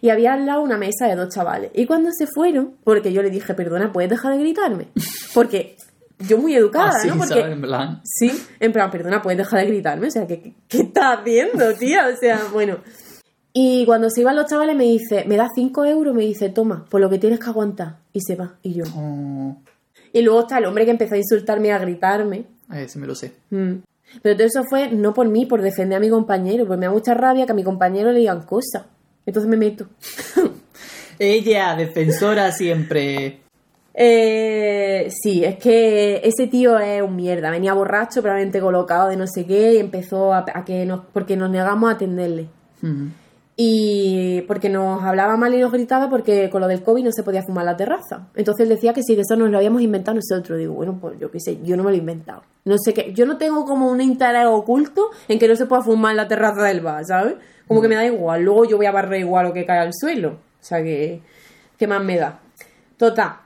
[0.00, 1.72] Y había al lado una mesa de dos chavales.
[1.74, 4.88] Y cuando se fueron, porque yo le dije, perdona, ¿puedes dejar de gritarme?
[5.34, 5.76] Porque
[6.18, 7.16] yo muy educada, Así, ¿no?
[7.16, 7.52] Porque ¿sabes?
[7.52, 8.00] En plan.
[8.04, 10.08] Sí, en plan, perdona, puedes dejar de gritarme.
[10.08, 12.08] O sea, ¿qué, qué, estás haciendo, tía?
[12.12, 12.78] O sea, bueno.
[13.52, 16.84] Y cuando se iban los chavales me dice, me da 5 euros, me dice, toma,
[16.88, 17.96] por lo que tienes que aguantar.
[18.12, 18.56] Y se va.
[18.62, 18.84] Y yo.
[18.94, 19.56] Oh,
[20.12, 22.44] Y luego está el hombre que empezó a insultarme y a gritarme.
[22.72, 23.32] ese me lo sé.
[23.50, 23.76] Mm.
[24.22, 26.66] Pero todo eso fue no por mí, por defender a mi compañero.
[26.66, 28.84] Pues me da mucha rabia que a mi compañero le digan cosas.
[29.26, 29.88] Entonces me meto.
[31.18, 33.40] Ella, defensora siempre.
[34.00, 37.50] Eh, sí, es que ese tío es un mierda.
[37.50, 41.00] Venía borracho, probablemente colocado de no sé qué, y empezó a, a que nos.
[41.12, 42.48] porque nos negamos a atenderle.
[42.80, 43.08] Ujú.
[43.56, 47.24] Y porque nos hablaba mal y nos gritaba porque con lo del COVID no se
[47.24, 48.28] podía fumar la terraza.
[48.36, 50.60] Entonces él decía que sí, que eso nos lo habíamos inventado nosotros.
[50.60, 52.44] Digo, bueno, pues yo qué sé, yo no me lo he inventado.
[52.64, 55.82] No sé qué, yo no tengo como un interés oculto en que no se pueda
[55.82, 57.34] fumar en la terraza del bar, ¿sabes?
[57.66, 59.92] Como que me da igual, luego yo voy a barrer igual lo que cae al
[59.92, 60.38] suelo.
[60.60, 61.20] O sea que,
[61.76, 62.38] ¿qué más me da?
[62.96, 63.38] Total,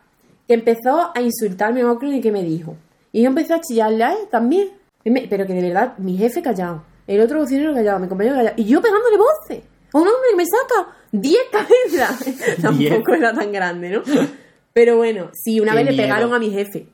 [0.52, 2.76] que empezó a insultarme, no creo ni qué me dijo.
[3.10, 4.68] Y yo empecé a chillarle a él también.
[5.02, 8.36] Y me- Pero que de verdad, mi jefe callado, el otro cocinero callado, mi compañero
[8.36, 9.64] callado, y yo pegándole voces.
[9.94, 12.24] A un hombre que me saca 10 cabezas.
[12.62, 14.02] Tampoco era tan grande, ¿no?
[14.74, 16.86] Pero bueno, sí, una Qué vez le pegaron a mi jefe.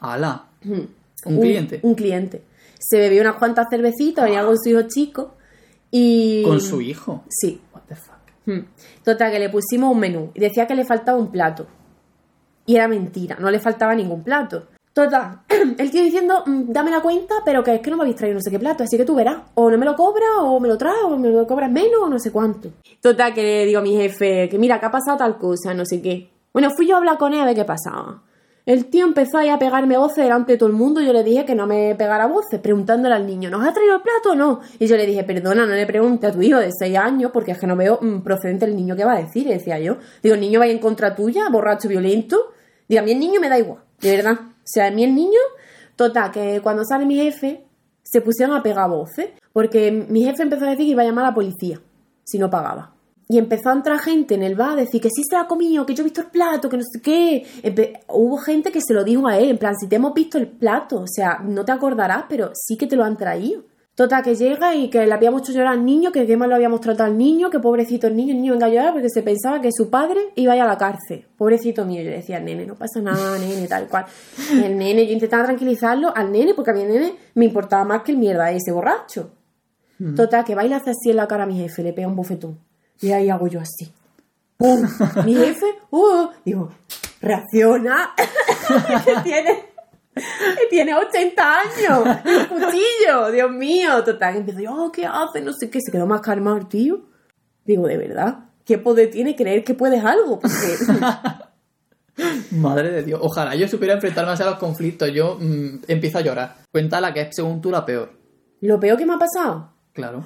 [0.00, 0.46] ¡Hala!
[0.64, 1.80] ¿Un cliente?
[1.82, 2.42] Un cliente.
[2.78, 5.34] Se bebió unas cuantas cervecitas, venía con su hijo chico.
[5.90, 6.42] Y.
[6.44, 7.24] Con su hijo.
[7.28, 7.60] Sí.
[7.74, 8.64] What the fuck.
[9.04, 11.66] Total, que le pusimos un menú y decía que le faltaba un plato.
[12.66, 14.68] Y era mentira, no le faltaba ningún plato.
[14.92, 15.40] Total,
[15.78, 18.34] el tío diciendo, "Mm, dame la cuenta, pero que es que no me habéis traído
[18.34, 20.68] no sé qué plato, así que tú verás, o no me lo cobras, o me
[20.68, 22.68] lo traes, o me lo cobras menos, o no sé cuánto.
[23.00, 25.86] Total, que le digo a mi jefe, que mira, que ha pasado tal cosa, no
[25.86, 26.30] sé qué.
[26.52, 28.22] Bueno, fui yo a hablar con él a ver qué pasaba.
[28.64, 31.00] El tío empezó ahí a pegarme voces delante de todo el mundo.
[31.00, 34.02] Yo le dije que no me pegara voces, preguntándole al niño, ¿nos ha traído el
[34.02, 34.60] plato o no?
[34.78, 37.52] Y yo le dije, perdona, no le pregunte a tu hijo de 6 años, porque
[37.52, 39.96] es que no veo mm, procedente el niño que va a decir, decía yo.
[40.22, 42.52] Digo, el niño va en contra tuya, borracho, violento.
[42.88, 44.38] Digo, a mí el niño me da igual, de verdad.
[44.40, 45.40] O sea, a mí el niño,
[45.96, 47.64] total, que cuando sale mi jefe,
[48.04, 51.24] se pusieron a pegar voces, porque mi jefe empezó a decir que iba a llamar
[51.24, 51.80] a la policía
[52.22, 52.91] si no pagaba.
[53.28, 55.46] Y empezó a entrar gente en el bar a decir que sí se la ha
[55.46, 57.44] comido, que yo he visto el plato, que no sé qué.
[57.62, 60.36] Empe- Hubo gente que se lo dijo a él, en plan, si te hemos visto
[60.38, 63.62] el plato, o sea, no te acordarás, pero sí que te lo han traído.
[63.94, 66.54] Total, que llega y que le habíamos hecho llorar al niño, que qué mal lo
[66.54, 69.22] habíamos tratado al niño, que pobrecito el niño, el niño venga a llorar porque se
[69.22, 71.26] pensaba que su padre iba a ir a la cárcel.
[71.36, 74.06] Pobrecito mío, yo le decía al nene, no pasa nada, nene, tal cual.
[74.50, 78.02] Y el nene, yo intentaba tranquilizarlo al nene, porque a el nene me importaba más
[78.02, 79.30] que el mierda ese borracho.
[80.16, 82.58] Total, que baila hace así en la cara a mi jefe, le pega un bofetón.
[83.02, 83.92] Y ahí hago yo así.
[84.56, 84.88] ¡Pum!
[85.24, 86.28] Mi jefe, ¡uh!
[86.44, 86.72] Digo,
[87.20, 88.14] reacciona.
[89.04, 89.64] que tiene,
[90.14, 92.18] que tiene 80 años.
[92.24, 94.04] Un cuchillo, Dios mío.
[94.04, 95.40] Total, empiezo yo, oh, ¿qué hace?
[95.40, 95.80] No sé qué.
[95.80, 97.02] Se quedó más calmado el tío.
[97.64, 100.38] Digo, de verdad, ¿qué poder tiene creer que puedes algo?
[100.38, 100.56] Porque
[102.52, 103.20] Madre de Dios.
[103.22, 105.10] Ojalá yo supiera enfrentarme a los conflictos.
[105.12, 106.56] Yo mm, empiezo a llorar.
[106.70, 108.12] Cuéntala que es según tú la peor.
[108.60, 109.72] lo peor que me ha pasado.
[109.92, 110.22] Claro.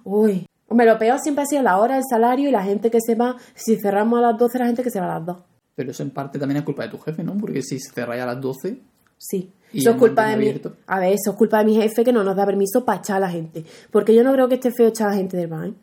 [0.04, 0.47] Uy.
[0.68, 3.14] Hombre, lo peor siempre ha sido la hora, el salario y la gente que se
[3.14, 3.36] va.
[3.54, 5.36] Si cerramos a las 12, la gente que se va a las 2.
[5.74, 7.36] Pero eso en parte también es culpa de tu jefe, ¿no?
[7.38, 8.78] Porque si cerráis a las 12,
[9.18, 9.52] Sí.
[9.72, 10.62] Eso es culpa de mi.
[10.86, 13.18] A ver, eso es culpa de mi jefe que no nos da permiso para echar
[13.18, 13.64] a la gente.
[13.90, 15.66] Porque yo no creo que esté feo echar a la gente del bar.
[15.66, 15.74] ¿eh?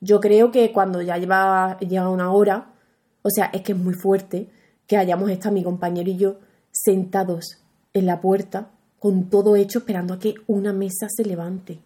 [0.00, 2.74] Yo creo que cuando ya lleva, llega una hora,
[3.22, 4.50] o sea, es que es muy fuerte
[4.86, 6.36] que hayamos estado mi compañero y yo
[6.70, 7.62] sentados
[7.94, 11.78] en la puerta con todo hecho esperando a que una mesa se levante.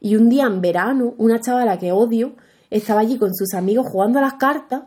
[0.00, 2.34] Y un día en verano, una chavala que odio
[2.70, 4.82] estaba allí con sus amigos jugando a las cartas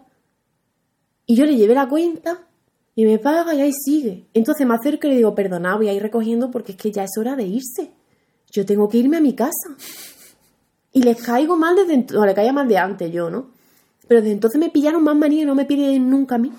[1.25, 2.47] y yo le llevé la cuenta
[2.95, 4.27] y me paga y ahí sigue.
[4.33, 7.03] Entonces me acerco y le digo, perdona, voy a ir recogiendo porque es que ya
[7.03, 7.91] es hora de irse.
[8.51, 9.75] Yo tengo que irme a mi casa.
[10.91, 13.51] Y les caigo mal desde entonces, no, le caía mal de antes yo, ¿no?
[14.07, 16.51] Pero desde entonces me pillaron más manía y no me piden nunca a mí.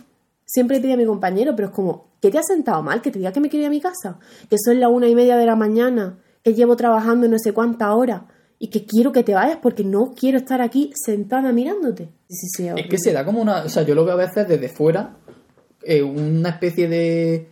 [0.46, 3.02] Siempre pide a mi compañero, pero es como, ¿qué te ha sentado mal?
[3.02, 4.18] Que te diga que me quiero a mi casa.
[4.48, 7.90] Que son las una y media de la mañana, que llevo trabajando no sé cuántas
[7.90, 8.22] horas
[8.64, 12.04] y que quiero que te vayas porque no quiero estar aquí sentada mirándote.
[12.28, 13.64] Sí, sí, sí, es que se da como una.
[13.64, 15.16] O sea, yo lo veo a veces desde fuera,
[15.82, 17.48] eh, una especie de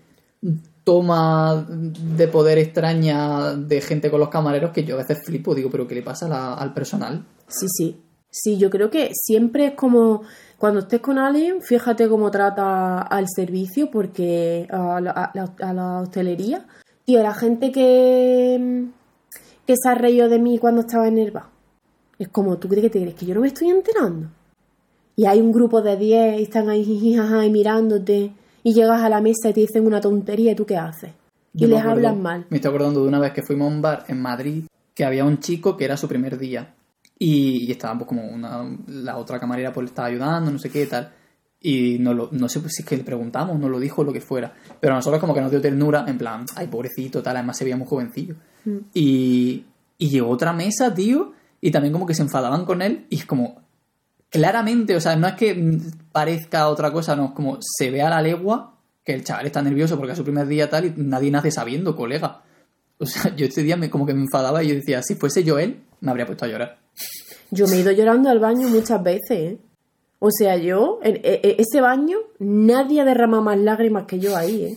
[0.85, 5.53] toma de poder extraña de gente con los camareros que yo a veces flipo.
[5.55, 7.25] Digo, ¿pero qué le pasa la- al personal?
[7.49, 7.96] Sí, sí.
[8.31, 10.23] Sí, yo creo que siempre es como
[10.59, 15.75] cuando estés con alguien, fíjate cómo trata al servicio, porque a la, a la- a
[15.75, 16.64] la hostelería.
[17.05, 18.85] Tío, la gente que,
[19.70, 21.44] que se ha reído de mí cuando estaba en el bar.
[22.18, 24.26] Es como, ¿tú crees que te crees que yo no me estoy enterando?
[25.14, 28.33] Y hay un grupo de 10 y están ahí y mirándote.
[28.64, 31.12] Y llegas a la mesa y te dicen una tontería y tú qué haces.
[31.54, 32.46] Y Yo les acuerdo- hablas mal.
[32.50, 35.24] Me estoy acordando de una vez que fuimos a un bar en Madrid que había
[35.24, 36.74] un chico que era su primer día
[37.16, 40.68] y, y estaba pues como una, la otra camarera pues le estaba ayudando, no sé
[40.68, 41.12] qué tal.
[41.61, 44.13] Y no, lo, no sé pues, si es que le preguntamos, no lo dijo, lo
[44.13, 44.54] que fuera.
[44.81, 47.65] Pero a nosotros como que nos dio ternura, en plan, ay, pobrecito, tal, además se
[47.65, 48.37] veía muy jovencillo.
[48.94, 49.65] Y,
[49.98, 53.27] y llegó otra mesa, tío, y también como que se enfadaban con él y es
[53.27, 53.63] como,
[54.31, 58.00] claramente, o sea, no es que mm, parezca otra cosa, no, es como se ve
[58.02, 60.94] a la legua que el chaval está nervioso porque es su primer día tal y
[60.96, 62.42] nadie nace sabiendo, colega.
[62.98, 65.44] O sea, yo este día me, como que me enfadaba y yo decía, si fuese
[65.44, 66.79] yo él, me habría puesto a llorar.
[67.50, 69.58] Yo me he ido llorando al baño muchas veces, ¿eh?
[70.21, 74.37] O sea, yo, en, e- e- ese baño, nadie ha derramado más lágrimas que yo
[74.37, 74.77] ahí, ¿eh?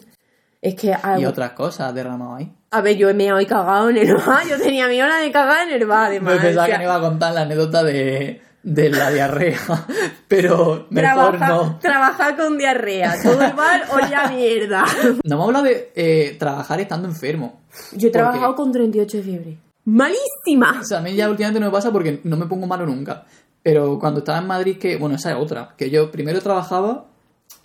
[0.62, 2.50] Es que, a, Y otras cosas derramado ahí.
[2.72, 5.68] a ver, yo me he cagado en el bar, yo tenía mi hora de cagar
[5.68, 6.38] en el bar, Me además.
[6.38, 9.60] pensaba o sea, que me iba a contar la anécdota de, de la diarrea,
[10.30, 11.80] pero mejor trabajar, no.
[11.80, 14.86] trabajar con diarrea, todo el bar olía mierda.
[15.26, 17.62] No me habla de eh, trabajar estando enfermo.
[17.92, 19.58] Yo he ¿Por trabajado con 38 de fiebre.
[19.86, 20.80] ¡Malísima!
[20.82, 23.26] O sea, a mí ya últimamente no me pasa porque no me pongo malo nunca.
[23.64, 27.08] Pero cuando estaba en Madrid, que, bueno, esa es otra, que yo primero trabajaba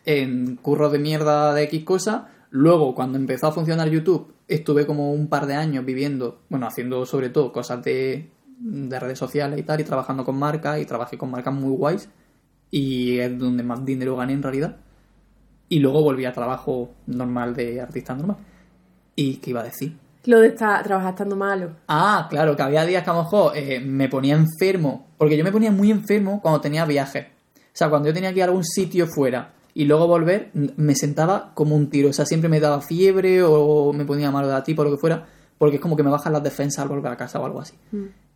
[0.04, 5.12] en curros de mierda de X cosas, luego cuando empezó a funcionar YouTube, estuve como
[5.12, 9.64] un par de años viviendo, bueno, haciendo sobre todo cosas de, de redes sociales y
[9.64, 12.08] tal, y trabajando con marcas, y trabajé con marcas muy guays,
[12.70, 14.76] y es donde más dinero gané en realidad.
[15.68, 18.38] Y luego volví a trabajo normal de artista normal.
[19.16, 19.96] ¿Y qué iba a decir?
[20.28, 21.70] Lo de estar, trabajar estando malo.
[21.88, 25.42] Ah, claro, que había días que a lo mejor eh, me ponía enfermo, porque yo
[25.42, 27.28] me ponía muy enfermo cuando tenía viajes.
[27.56, 30.94] O sea, cuando yo tenía que ir a algún sitio fuera y luego volver, me
[30.94, 32.10] sentaba como un tiro.
[32.10, 34.90] O sea, siempre me daba fiebre o me ponía malo de la tipa o lo
[34.90, 35.26] que fuera,
[35.56, 37.76] porque es como que me bajan las defensas al volver a casa o algo así.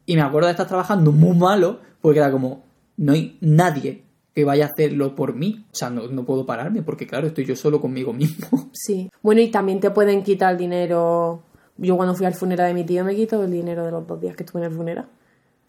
[0.06, 2.64] Y me acuerdo de estar trabajando muy malo, porque era como,
[2.96, 4.02] no hay nadie
[4.34, 5.66] que vaya a hacerlo por mí.
[5.70, 8.70] O sea, no, no puedo pararme, porque claro, estoy yo solo conmigo mismo.
[8.72, 9.10] Sí.
[9.20, 11.42] Bueno, y también te pueden quitar el dinero.
[11.78, 14.20] Yo cuando fui al funeral de mi tío me quito el dinero de los dos
[14.20, 15.06] días que estuve en el funeral.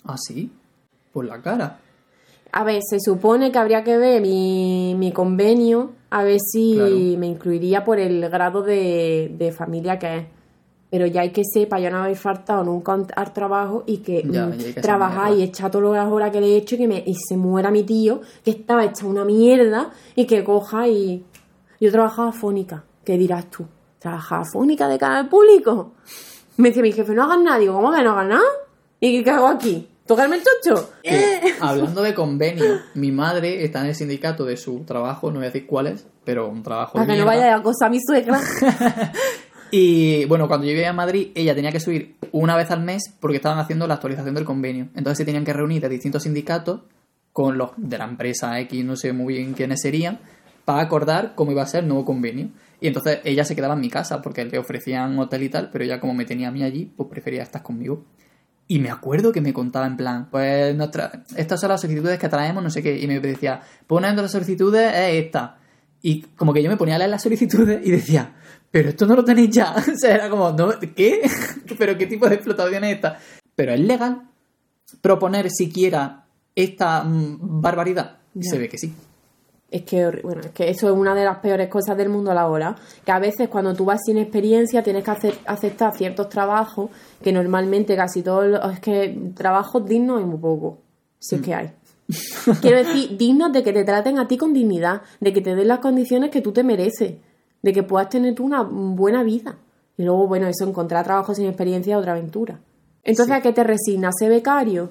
[0.05, 0.51] ¿Ah, sí?
[1.11, 1.79] Por la cara.
[2.51, 7.19] A ver, se supone que habría que ver mi, mi convenio a ver si Claro.
[7.19, 10.25] me incluiría por el grado de, de familia que es.
[10.91, 14.45] Pero ya hay que sepa, yo no haber faltado nunca al- trabajo y que Ya,
[14.45, 16.87] mm, que ser trabajar y echar todas las horas que le he hecho y que
[16.87, 21.25] me, y se muera mi tío, que estaba hecha una mierda, y que coja y.
[21.81, 23.65] Yo trabajaba fónica, ¿qué dirás tú?
[24.03, 25.93] ¿Trabajaba fónica de cara al público?
[26.57, 28.43] Me decía mi jefe, no hagas nada, digo, ¿cómo que no hagas nada?
[28.99, 29.87] ¿Y qué hago aquí?
[30.05, 30.89] ¿Tocarme el chocho?
[31.61, 35.51] hablando de convenio, mi madre está en el sindicato de su trabajo, no voy a
[35.51, 37.31] decir cuál es, pero un trabajo Para que no mierda.
[37.31, 38.41] vaya a acosar a mi suegra.
[39.75, 43.11] Y bueno, cuando yo vivía en Madrid, ella tenía que subir una vez al mes
[43.19, 44.89] porque estaban haciendo la actualización del convenio.
[44.93, 46.81] Entonces se tenían que reunir de distintos sindicatos
[47.31, 50.19] con los de la empresa X, no sé muy bien quiénes serían,
[50.65, 52.49] para acordar cómo iba a ser el nuevo convenio.
[52.79, 55.83] Y entonces ella se quedaba en mi casa porque le ofrecían hotel y tal, pero
[55.83, 58.05] ella como me tenía a mí allí, pues prefería estar conmigo.
[58.67, 62.29] Y me acuerdo que me contaba en plan, pues nuestra, estas son las solicitudes que
[62.29, 62.97] traemos, no sé qué.
[62.97, 65.57] Y me decía, pues una de las solicitudes es esta.
[66.01, 68.33] Y como que yo me ponía a leer las solicitudes y decía,
[68.71, 69.75] pero esto no lo tenéis ya.
[69.77, 70.71] o sea, era como, ¿no?
[70.95, 71.21] ¿qué?
[71.77, 73.19] ¿Pero qué tipo de explotación es esta?
[73.55, 74.23] Pero es legal
[75.01, 78.17] proponer siquiera esta mm, barbaridad.
[78.33, 78.49] Ya.
[78.49, 78.93] Se ve que sí.
[79.75, 82.75] Es que, bueno, es que eso es una de las peores cosas del mundo laboral.
[83.03, 86.91] Que a veces cuando tú vas sin experiencia tienes que hacer- aceptar ciertos trabajos
[87.23, 88.71] que normalmente casi todos los...
[88.73, 90.77] Es que trabajos dignos hay muy poco.
[91.17, 91.71] Si es que hay.
[92.61, 95.67] Quiero decir, dignos de que te traten a ti con dignidad, de que te den
[95.67, 97.15] las condiciones que tú te mereces,
[97.63, 99.57] de que puedas tener tú una buena vida.
[99.97, 102.59] Y luego, bueno, eso, encontrar trabajo sin experiencia es otra aventura.
[103.03, 103.39] Entonces, Sí.
[103.39, 104.13] ¿a qué te resignas?
[104.19, 104.89] ¿Ser becario?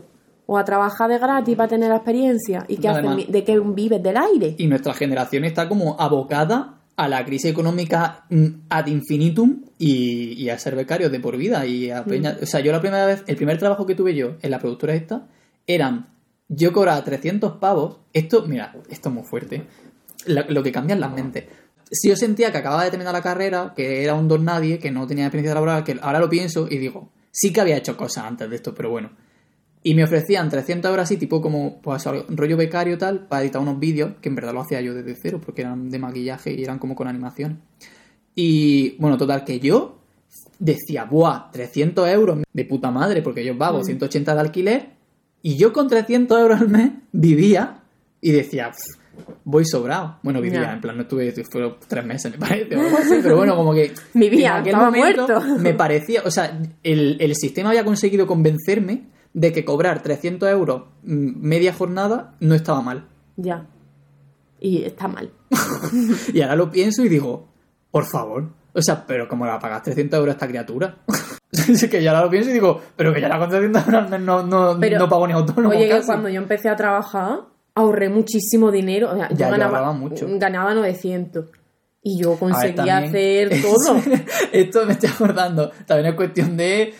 [0.53, 2.67] ¿O a trabajar de gratis para tener la experiencia?
[2.69, 3.05] ¿Y qué haces?
[3.07, 4.03] Además- ¿De qué vives?
[4.03, 4.55] ¿Del aire?
[4.59, 10.51] Y nuestra generación está como abocada a la crisis económica mm, ad infinitum y, y
[10.51, 11.65] a ser becario de por vida.
[11.65, 14.37] Y a peña- O sea, yo la primera vez, el primer trabajo que tuve yo
[14.43, 15.27] en la productora esta,
[15.67, 16.09] eran,
[16.49, 17.97] yo cobraba 300 pavos.
[18.13, 19.63] Esto, mira, esto es muy fuerte.
[20.27, 21.45] La- lo que cambian las mentes.
[21.91, 24.91] Si yo sentía que acababa de terminar la carrera, que era un don nadie, que
[24.91, 28.25] no tenía experiencia laboral, que ahora lo pienso y digo, sí que había hecho cosas
[28.27, 29.11] antes de esto, pero bueno.
[29.85, 33.81] Y me ofrecían 300 euros así, tipo como pues, rollo becario tal, para editar unos
[33.81, 36.79] vídeos, que en verdad lo hacía yo desde cero, porque eran de maquillaje y eran
[36.79, 37.61] como con animación.
[38.35, 39.99] Y bueno, total, que yo
[40.59, 44.91] decía, buah, 300 euros de puta madre, porque yo pago 180 de alquiler,
[45.43, 47.83] y yo con 300 euros al mes vivía
[48.21, 49.03] y decía, "Pff,
[49.45, 50.19] voy sobrado.
[50.23, 53.37] Bueno, vivía, en plan, no estuve, fueron tres meses, me parece, o algo así, pero
[53.37, 53.93] bueno, como que.
[54.15, 55.59] Vivía, en aquel estaba momento muerto.
[55.59, 59.03] Me parecía, o sea, el, el sistema había conseguido convencerme
[59.35, 63.09] de que cobrar 300 euros mm, media jornada no estaba mal.
[63.37, 63.67] Ya.
[64.61, 65.33] Y está mal.
[66.33, 67.49] Y ahora lo pienso y digo,
[67.91, 68.51] por favor.
[68.75, 70.99] O sea, pero como la pagas 300 euros a esta criatura.
[71.53, 74.21] es que ya ahora lo pienso y digo, pero que ya la con 300 euros
[74.21, 75.69] no, no, Pero, no pago ni autónomo.
[75.71, 76.07] Oye, que casi.
[76.07, 77.41] cuando yo empecé a trabajar,
[77.75, 79.11] ahorré muchísimo dinero.
[79.13, 80.27] O sea, yo Ya, yo ganaba, mucho.
[80.39, 81.47] ganaba 900.
[82.05, 83.97] Y yo ver, conseguía también- hacer todo.
[84.53, 85.71] Esto me estoy acordando.
[85.87, 86.95] También es cuestión de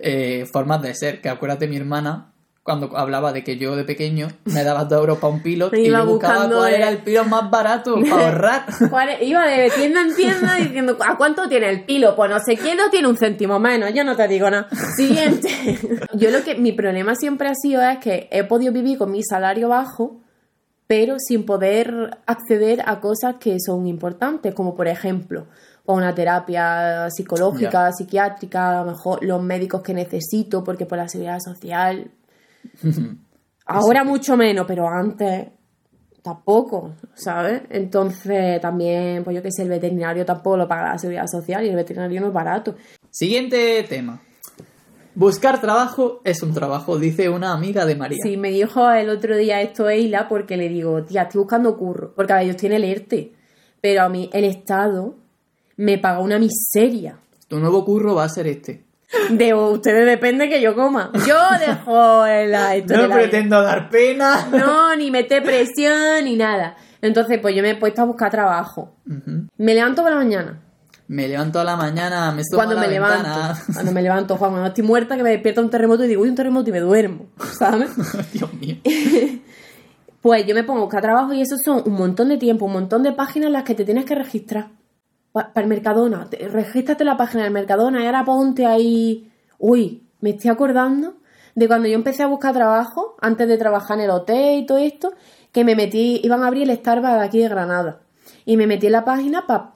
[0.00, 1.20] eh, formas de ser.
[1.20, 2.32] Que acuérdate, mi hermana,
[2.62, 5.80] cuando hablaba de que yo de pequeño me daba 2 euros para un pilo Me
[5.80, 8.66] y yo buscaba cuál de- era el pilo más barato para ahorrar.
[9.22, 12.14] Iba de tienda en tienda diciendo, ¿a cuánto tiene el pilo?
[12.14, 14.68] Pues no sé quién lo tiene un céntimo menos, yo no te digo nada.
[14.96, 15.48] Siguiente.
[16.14, 19.22] Yo lo que, mi problema siempre ha sido es que he podido vivir con mi
[19.22, 20.20] salario bajo,
[20.86, 25.46] pero sin poder acceder a cosas que son importantes, como por ejemplo
[25.90, 31.08] pues una terapia psicológica, psiquiátrica, a lo mejor los médicos que necesito, porque por la
[31.08, 32.10] seguridad social.
[33.66, 35.48] Ahora mucho menos, pero antes
[36.22, 37.62] tampoco, ¿sabes?
[37.70, 41.68] Entonces también, pues yo que sé, el veterinario tampoco lo paga la seguridad social y
[41.70, 42.76] el veterinario no es barato.
[43.10, 44.20] Siguiente tema.
[45.14, 48.18] Buscar trabajo es un trabajo, dice una amiga de María.
[48.22, 52.14] Sí, me dijo el otro día esto Eila porque le digo, tía, estoy buscando curro,
[52.14, 53.32] porque a ver, ellos tienen el ERTE,
[53.80, 55.16] pero a mí el Estado
[55.80, 57.16] me paga una miseria.
[57.48, 58.84] Tu nuevo curro va a ser este.
[59.30, 61.10] De ustedes depende que yo coma.
[61.26, 64.46] Yo dejo esto de No pretendo dar pena.
[64.52, 66.76] No, ni meter presión ni nada.
[67.02, 68.94] Entonces, pues yo me he puesto a buscar trabajo.
[69.56, 70.60] Me levanto por la mañana.
[71.08, 73.22] Me levanto a la mañana, me Cuando a la me ventana.
[73.22, 73.72] levanto.
[73.72, 76.28] Cuando me levanto, Juan, cuando estoy muerta, que me despierta un terremoto y digo, uy,
[76.28, 77.26] un terremoto y me duermo.
[77.58, 77.90] ¿Sabes?
[78.32, 78.76] Dios mío.
[80.20, 82.74] Pues yo me pongo a buscar trabajo y eso son un montón de tiempo, un
[82.74, 84.68] montón de páginas en las que te tienes que registrar.
[85.32, 89.30] Para el Mercadona, te- regístrate la página del Mercadona y ahora ponte ahí.
[89.58, 91.14] Uy, me estoy acordando
[91.54, 94.78] de cuando yo empecé a buscar trabajo, antes de trabajar en el hotel y todo
[94.78, 95.12] esto,
[95.52, 98.00] que me metí, iban a abrir el Starbucks de aquí de Granada.
[98.44, 99.72] Y me metí en la página para.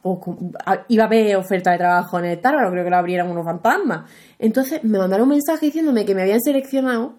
[0.89, 4.11] iba a ver oferta de trabajo en el Starbucks, creo que lo abrieran unos fantasmas.
[4.39, 7.15] Entonces me mandaron un mensaje diciéndome que me habían seleccionado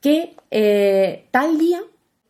[0.00, 1.80] que eh, tal día,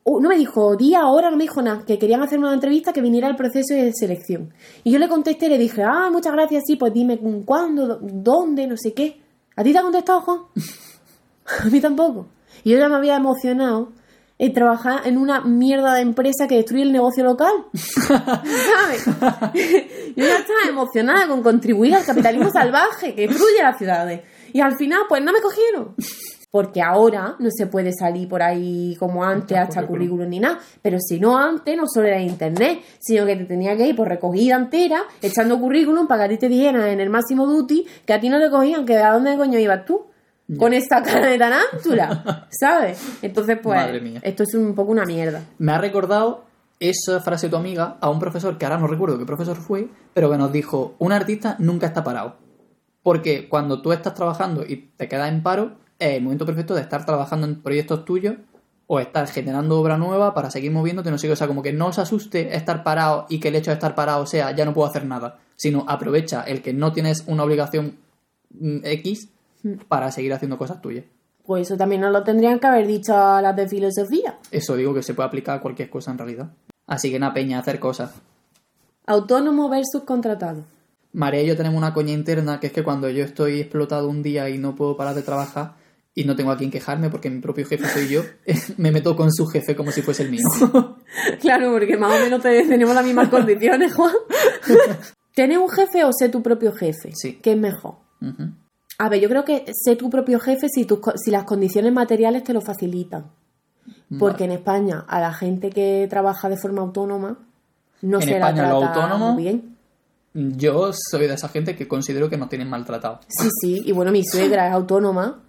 [0.05, 2.93] uh, no me dijo día, hora, no me dijo nada, que querían hacerme una entrevista
[2.93, 4.53] que viniera el proceso de selección.
[4.85, 8.67] Y yo le contesté le dije, ah, muchas gracias, sí, pues dime cuándo, dó- dónde,
[8.67, 9.21] no sé qué.
[9.57, 10.39] ¿A ti te ha contestado, Juan?
[11.63, 12.27] A mí tampoco.
[12.65, 13.93] Y yo ya me había emocionado
[14.39, 17.53] en trabajar en una mierda de empresa que destruye el negocio local.
[17.73, 19.05] ¿Sabes?
[20.17, 24.23] yo ya estaba emocionada con contribuir al capitalismo salvaje que destruye las ciudades.
[24.53, 25.95] Y al final, pues no me cogieron.
[26.53, 30.29] Porque ahora no se puede salir por ahí como antes hasta currículum.
[30.29, 30.59] ni nada.
[30.83, 34.07] Pero si no antes, no solo era internet, sino que te tenía que ir por
[34.07, 38.13] recogida entera, echando currículum para que a ti te dijeran en el máximo duty que
[38.13, 40.07] a ti no te cogían, que a dónde coño ibas tú.
[40.59, 43.01] Con esta cara de tarántula, ¿sabes?
[43.23, 45.41] Entonces, pues, esto es un poco una mierda.
[45.57, 46.45] Me ha recordado
[46.79, 49.89] esa frase de tu amiga a un profesor que ahora no recuerdo qué profesor fue,
[50.13, 52.37] pero que nos dijo, un artista nunca está parado.
[53.03, 56.81] Porque cuando tú estás trabajando y te quedas en paro, es el momento perfecto de
[56.81, 58.37] estar trabajando en proyectos tuyos
[58.87, 61.33] o estar generando obra nueva para seguir moviéndote, no sé qué.
[61.33, 63.95] O sea, como que no os asuste estar parado y que el hecho de estar
[63.95, 67.97] parado sea ya no puedo hacer nada, sino aprovecha el que no tienes una obligación
[68.51, 69.29] mm, X
[69.89, 71.05] para seguir haciendo cosas tuyas.
[71.45, 74.39] Pues eso también nos lo tendrían que haber dicho a las de filosofía.
[74.51, 76.51] Eso digo que se puede aplicar a cualquier cosa en realidad.
[76.87, 78.13] Así que nada, peña, hacer cosas.
[79.07, 80.65] Autónomo versus contratado.
[81.13, 84.23] María y yo tenemos una coña interna que es que cuando yo estoy explotado un
[84.23, 85.82] día y no puedo parar de trabajar
[86.15, 88.23] y no tengo a quien quejarme porque mi propio jefe soy yo,
[88.77, 90.43] me meto con su jefe como si fuese el mío.
[91.41, 94.13] Claro, porque más o menos te- tenemos las mismas condiciones, Juan.
[95.35, 97.11] ¿Tener un jefe o ser tu propio jefe?
[97.15, 97.39] Sí.
[97.43, 97.95] ¿Qué es mejor?
[98.99, 102.45] A ver, yo creo que ser tu propio jefe si, tus si las condiciones materiales
[102.45, 103.31] te lo facilitan.
[104.19, 107.39] Porque en España a la gente que trabaja de forma autónoma
[108.03, 109.77] no En se España, la lo trata autónomo- muy bien.
[110.35, 113.21] Yo soy de esa gente que considero que nos tienen maltratado.
[113.29, 115.41] Sí, sí, y bueno, mi suegra es autónoma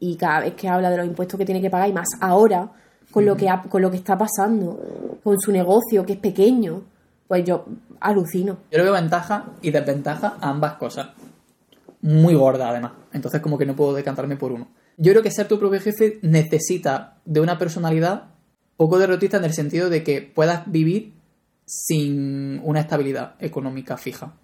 [0.00, 2.70] y cada vez que habla de los impuestos que tiene que pagar y más ahora
[3.10, 6.82] con lo que ha- con lo que está pasando con su negocio que es pequeño,
[7.28, 7.64] pues yo
[8.00, 8.58] alucino.
[8.70, 11.08] Yo le veo ventaja y desventaja a ambas cosas.
[12.02, 12.92] Muy gorda, además.
[13.12, 14.68] Entonces, como que no puedo decantarme por uno.
[14.98, 18.24] Yo creo que ser tu propio jefe necesita de una personalidad
[18.76, 21.14] poco derrotista en el sentido de que puedas vivir
[21.64, 24.34] sin una estabilidad económica fija.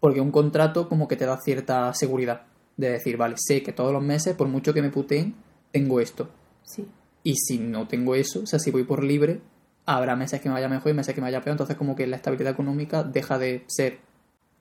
[0.00, 2.42] Porque un contrato como que te da cierta seguridad.
[2.76, 5.34] De decir, vale, sé que todos los meses, por mucho que me puteen,
[5.70, 6.28] tengo esto.
[6.62, 6.86] Sí.
[7.22, 9.40] Y si no tengo eso, o sea, si voy por libre,
[9.86, 11.54] habrá meses que me vaya mejor y meses que me vaya peor.
[11.54, 13.98] Entonces, como que la estabilidad económica deja de ser,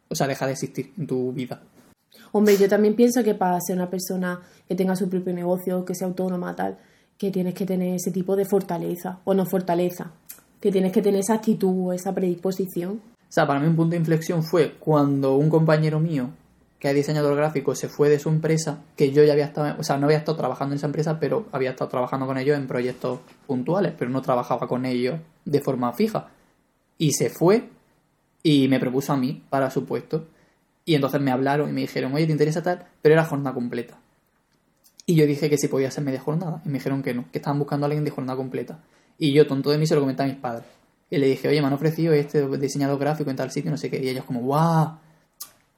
[0.09, 1.61] o sea, deja de existir en tu vida.
[2.33, 5.95] Hombre, yo también pienso que para ser una persona que tenga su propio negocio, que
[5.95, 6.77] sea autónoma, tal,
[7.17, 10.11] que tienes que tener ese tipo de fortaleza, o no fortaleza,
[10.59, 12.93] que tienes que tener esa actitud, esa predisposición.
[12.93, 16.29] O sea, para mí un punto de inflexión fue cuando un compañero mío,
[16.81, 19.83] que es diseñador gráfico, se fue de su empresa, que yo ya había estado, o
[19.83, 22.65] sea, no había estado trabajando en esa empresa, pero había estado trabajando con ellos en
[22.65, 26.29] proyectos puntuales, pero no trabajaba con ellos de forma fija.
[26.97, 27.69] Y se fue
[28.41, 30.25] y me propuso a mí para su puesto.
[30.83, 32.87] Y entonces me hablaron y me dijeron, oye, ¿te interesa tal?
[33.03, 33.99] Pero era jornada completa.
[35.05, 36.63] Y yo dije que si podía ser media jornada.
[36.65, 38.79] Y me dijeron que no, que estaban buscando a alguien de jornada completa.
[39.19, 40.65] Y yo, tonto de mí, se lo comenté a mis padres.
[41.11, 43.91] Y le dije, oye, me han ofrecido este diseñador gráfico en tal sitio, no sé
[43.91, 44.03] qué.
[44.03, 44.97] Y ellos como, guau,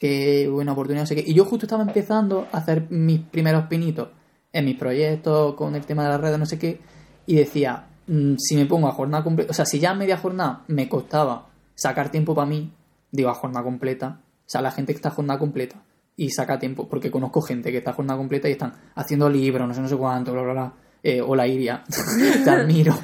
[0.03, 1.23] qué buena oportunidad, no sé qué.
[1.25, 4.09] Y yo justo estaba empezando a hacer mis primeros pinitos
[4.51, 6.81] en mis proyectos con el tema de las redes, no sé qué.
[7.25, 10.17] Y decía, mm, si me pongo a jornada completa, o sea, si ya a media
[10.17, 12.73] jornada me costaba sacar tiempo para mí,
[13.11, 15.81] digo a jornada completa, o sea, la gente que está a jornada completa
[16.17, 19.65] y saca tiempo, porque conozco gente que está a jornada completa y están haciendo libros,
[19.65, 20.73] no sé, no sé cuánto, bla, bla, bla.
[21.01, 21.81] Eh, hola Iria,
[22.43, 22.93] te admiro.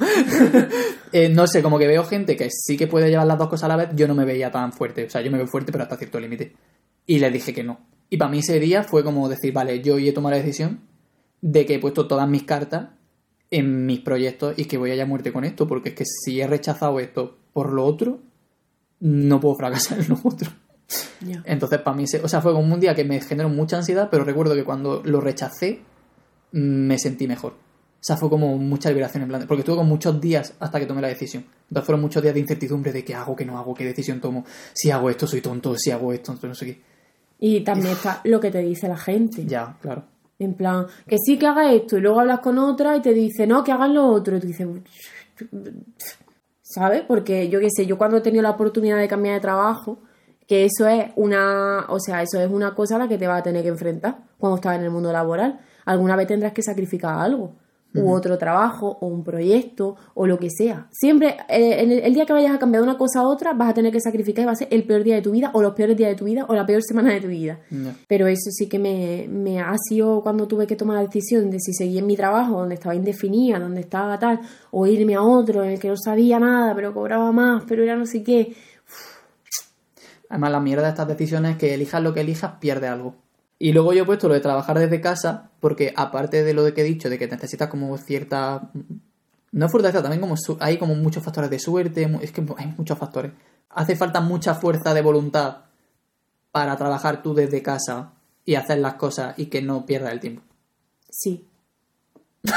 [1.12, 3.64] Eh, no sé, como que veo gente que sí que puede llevar las dos cosas
[3.64, 5.72] a la vez, yo no me veía tan fuerte, o sea, yo me veo fuerte
[5.72, 6.54] pero hasta cierto límite.
[7.10, 7.80] Y les dije que no.
[8.08, 10.80] Y para mí ese día fue como decir, vale, yo hoy he tomado la decisión
[11.40, 12.90] de que he puesto todas mis cartas
[13.50, 16.04] en mis proyectos y que voy a ir a muerte con esto, porque es que
[16.04, 18.20] si he rechazado esto por lo otro,
[19.00, 20.50] no puedo fracasar en lo otro.
[21.44, 24.08] Entonces, para mí, ese- o sea, fue como un día que me generó mucha ansiedad,
[24.10, 25.80] pero recuerdo que cuando lo rechacé,
[26.52, 27.52] mm, me sentí mejor.
[27.54, 30.86] O sea, fue como mucha liberación en plan, porque estuve con muchos días hasta que
[30.86, 31.44] tomé la decisión.
[31.68, 34.44] Entonces fueron muchos días de incertidumbre de qué hago, qué no hago, qué decisión tomo.
[34.72, 36.80] Si hago esto, soy tonto, si hago esto, no sé qué.
[37.40, 39.44] Y también está lo que te dice la gente.
[39.46, 40.04] Ya, claro.
[40.38, 43.46] En plan, que sí que haga esto y luego hablas con otra y te dice,
[43.46, 44.36] no, que hagan lo otro.
[44.36, 44.68] Y tú dices,
[46.62, 47.02] ¿sabes?
[47.08, 49.98] Porque yo qué sé, yo cuando he tenido la oportunidad de cambiar de trabajo,
[50.46, 53.40] que eso es una, o sea, eso es una cosa a la que te vas
[53.40, 55.60] a tener que enfrentar cuando estás en el mundo laboral.
[55.86, 57.56] Alguna vez tendrás que sacrificar algo,
[57.94, 60.88] u otro trabajo, o un proyecto, o lo que sea.
[60.90, 63.52] Siempre, eh, en el, el día que vayas a cambiar de una cosa a otra,
[63.52, 65.50] vas a tener que sacrificar y va a ser el peor día de tu vida,
[65.54, 67.60] o los peores días de tu vida, o la peor semana de tu vida.
[68.06, 71.58] Pero eso sí que me, me ha sido cuando tuve que tomar la decisión de
[71.58, 75.64] si seguir en mi trabajo, donde estaba indefinida, donde estaba tal, o irme a otro
[75.64, 78.54] en el que no sabía nada, pero cobraba más, pero era no sé qué.
[80.28, 83.16] Además, la mierda de estas decisiones es que elijas lo que elijas, pierde algo.
[83.60, 86.72] Y luego yo he puesto lo de trabajar desde casa, porque aparte de lo de
[86.74, 88.70] que he dicho, de que necesitas como cierta.
[89.52, 92.98] No fortaleza, también como su- hay como muchos factores de suerte, es que hay muchos
[92.98, 93.32] factores.
[93.68, 95.58] Hace falta mucha fuerza de voluntad
[96.52, 98.12] para trabajar tú desde casa
[98.44, 100.42] y hacer las cosas y que no pierdas el tiempo.
[101.10, 101.46] Sí.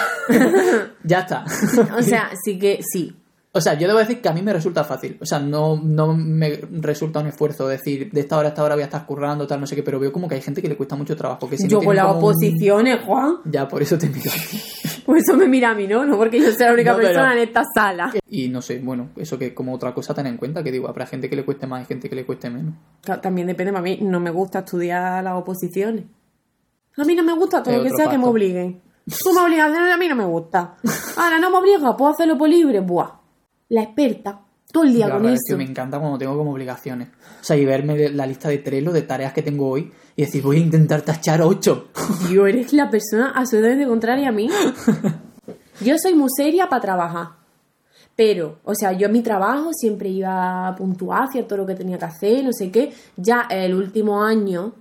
[1.03, 1.43] Ya está.
[1.97, 3.15] O sea, sí que sí.
[3.55, 5.15] O sea, yo debo decir que a mí me resulta fácil.
[5.21, 8.73] O sea, no, no me resulta un esfuerzo decir de esta hora a esta hora
[8.73, 10.67] voy a estar currando, tal, no sé qué, pero veo como que hay gente que
[10.67, 11.47] le cuesta mucho trabajo.
[11.47, 14.31] Que si no yo tiene con las un- oposiciones, Juan, Ya, por eso te miro
[14.31, 14.59] a ti.
[15.05, 16.03] por eso me mira a mí, ¿no?
[16.03, 18.11] No porque yo sea la única No, pero- persona en esta sala.
[18.27, 21.05] Y no sé, bueno, eso que como otra cosa tener en cuenta, que digo, habrá
[21.05, 22.73] gente que le cueste más y gente que le cueste menos.
[23.21, 26.05] También depende, a mí no me gusta estudiar las oposiciones.
[26.97, 28.81] A mí no me gusta todo lo que sea que me obliguen.
[29.23, 30.75] Tú me obligas a hacerlo, a mí no me gusta.
[31.17, 32.79] Ahora no me obligas, puedo hacerlo por libre.
[32.79, 33.21] Buah.
[33.73, 34.39] La experta.
[34.71, 35.33] Todo el día La con eso.
[35.33, 37.07] es que me encanta cuando tengo como obligaciones.
[37.41, 40.43] O sea, y verme la lista de Trello de tareas que tengo hoy y decir,
[40.43, 41.87] voy a intentar tachar ocho.
[42.27, 44.47] Tío, eres la persona absolutamente contraria a mí.
[45.81, 47.27] Yo soy muy seria para trabajar.
[48.15, 51.73] Pero, o sea, yo en mi trabajo siempre iba a puntuar, hacía todo lo que
[51.73, 52.93] tenía que hacer, no sé qué.
[53.17, 54.75] Ya el último año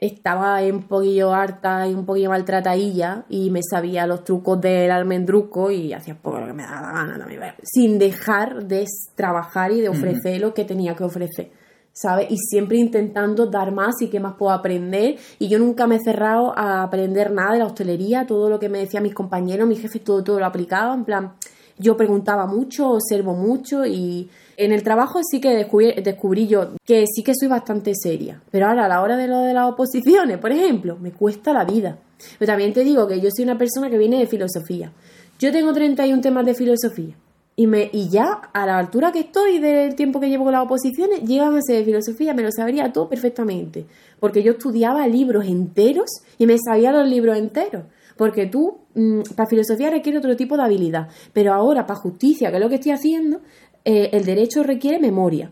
[0.00, 5.70] estaba un poquillo harta y un poquillo maltratadilla y me sabía los trucos del almendruco
[5.70, 7.42] y hacía poco lo que me daba la gana también.
[7.62, 11.50] Sin dejar de trabajar y de ofrecer lo que tenía que ofrecer.
[11.92, 12.30] ¿sabes?
[12.30, 15.16] Y siempre intentando dar más y qué más puedo aprender.
[15.38, 18.70] Y yo nunca me he cerrado a aprender nada de la hostelería, todo lo que
[18.70, 20.94] me decían mis compañeros, mis jefes, todo, todo lo aplicaba.
[20.94, 21.34] En plan,
[21.80, 27.06] yo preguntaba mucho, observo mucho y en el trabajo sí que descubrí, descubrí yo que
[27.06, 28.42] sí que soy bastante seria.
[28.50, 31.64] Pero ahora a la hora de lo de las oposiciones, por ejemplo, me cuesta la
[31.64, 31.98] vida.
[32.38, 34.92] Pero también te digo que yo soy una persona que viene de filosofía.
[35.38, 37.14] Yo tengo 31 temas de filosofía.
[37.56, 40.64] Y, me, y ya, a la altura que estoy del tiempo que llevo con las
[40.64, 43.86] oposiciones, llegan a ser de filosofía, me lo sabría todo perfectamente.
[44.18, 46.08] Porque yo estudiaba libros enteros
[46.38, 47.84] y me sabía los libros enteros.
[48.20, 51.08] Porque tú, mmm, para filosofía requiere otro tipo de habilidad.
[51.32, 53.40] Pero ahora, para justicia, que es lo que estoy haciendo,
[53.82, 55.50] eh, el derecho requiere memoria.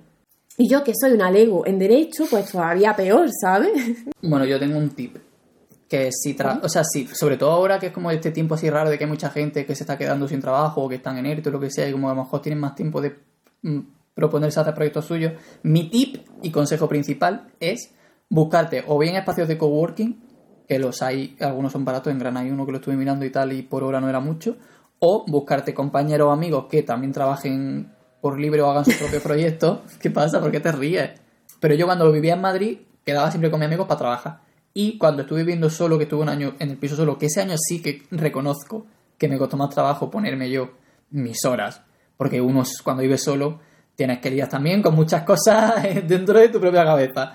[0.59, 3.73] Y yo, que soy una lego en derecho, pues todavía peor, ¿sabes?
[4.21, 5.17] Bueno, yo tengo un tip.
[5.89, 8.91] Que si, tra o sea, sobre todo ahora que es como este tiempo así raro
[8.91, 11.25] de que hay mucha gente que se está quedando sin trabajo o que están en
[11.25, 13.17] ERTE o lo que sea y como a lo mejor tienen más tiempo de
[13.63, 13.79] mm,
[14.13, 17.95] proponerse hacer proyectos suyos, mi tip y consejo principal es
[18.29, 20.28] buscarte o bien espacios de coworking,
[20.69, 23.31] que los hay, algunos son baratos, en Gran hay uno que lo estuve mirando y
[23.31, 24.57] tal y por hora no era mucho,
[24.99, 27.91] o buscarte compañeros o amigos que también trabajen
[28.21, 29.81] por libre o hagan sus propios proyectos.
[30.01, 30.41] ¿Qué pasa?
[30.41, 31.11] ¿Por qué te ríes?
[31.61, 34.41] Pero yo cuando lo vivía en Madrid quedaba siempre con mis amigos para trabajar.
[34.75, 37.41] Y cuando estuve viviendo solo, que estuve un año en el piso solo, que ese
[37.41, 40.73] año sí que reconozco que me costó más trabajo ponerme yo
[41.11, 41.83] mis horas.
[42.17, 43.61] Porque uno cuando vive solo
[43.97, 47.33] tienes que lidiar también con muchas cosas dentro de tu propia cabeza.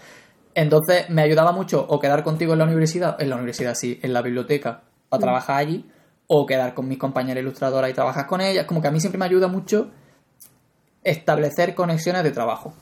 [0.56, 4.14] Entonces me ayudaba mucho o quedar contigo en la universidad, en la universidad sí, en
[4.14, 5.24] la biblioteca, para Mm.
[5.24, 5.86] trabajar allí,
[6.28, 8.66] o quedar con mis compañeras ilustradoras y trabajar con ellas.
[8.66, 9.90] Como que a mí siempre me ayuda mucho
[11.04, 12.74] establecer conexiones de trabajo.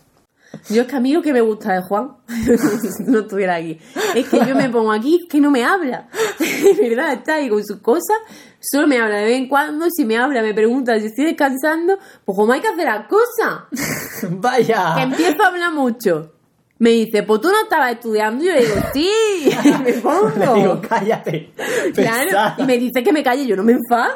[0.69, 3.80] Yo es que a mí lo que me gusta de Juan, si no estuviera aquí,
[4.15, 6.09] es que yo me pongo aquí, que no me habla.
[6.39, 8.17] De verdad, está ahí con sus cosas,
[8.59, 11.97] solo me habla de vez en cuando, si me habla, me pregunta si estoy descansando,
[12.26, 13.63] pues como hay que hacer las cosas,
[14.22, 15.01] que Vaya.
[15.01, 16.34] empiezo a hablar mucho.
[16.82, 19.09] Me dice, pues tú no estabas estudiando, y yo le digo, sí,
[19.65, 20.32] y me pongo.
[20.36, 21.51] Le digo, cállate.
[21.93, 22.55] Claro, pesada.
[22.57, 24.15] y me dice que me calle, yo no me enfado.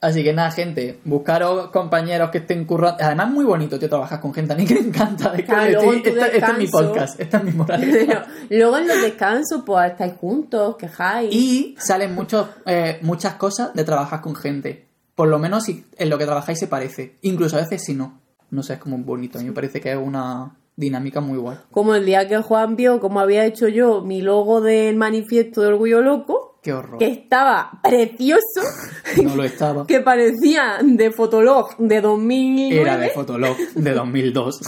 [0.00, 2.96] Así que nada, gente, buscaros compañeros que estén currando.
[3.04, 4.54] Además, muy bonito, tío, trabajas con gente.
[4.54, 5.32] A mí que me encanta.
[5.34, 7.80] Es que Claro, luego en tu esto es mi podcast, esta es mi moral.
[7.90, 11.34] Pero luego en los descansos, pues estáis juntos, quejáis.
[11.34, 14.86] Y salen muchos, eh, muchas cosas de trabajar con gente.
[15.14, 17.16] Por lo menos si en lo que trabajáis se parece.
[17.20, 18.18] Incluso a veces si no.
[18.50, 19.36] No sé, es como bonito.
[19.36, 21.58] A mí me parece que es una dinámica muy guay.
[21.72, 25.68] Como el día que Juan vio cómo había hecho yo mi logo del manifiesto de
[25.68, 26.98] Orgullo Loco, Qué horror.
[26.98, 28.60] que estaba precioso,
[29.22, 29.86] No lo estaba.
[29.86, 32.80] que parecía de Fotolog de 2009.
[32.80, 34.60] Era de Fotolog de 2002.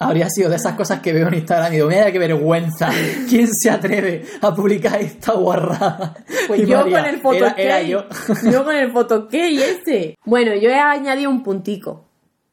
[0.00, 2.90] Habría sido de esas cosas que veo en Instagram y digo, mira qué vergüenza.
[3.28, 6.16] ¿Quién se atreve a publicar esta guarrada?
[6.48, 8.04] Pues Y yo María, con el era, era yo.
[8.50, 10.16] yo con el photokey ese.
[10.24, 12.06] Bueno, yo he añadido un puntico.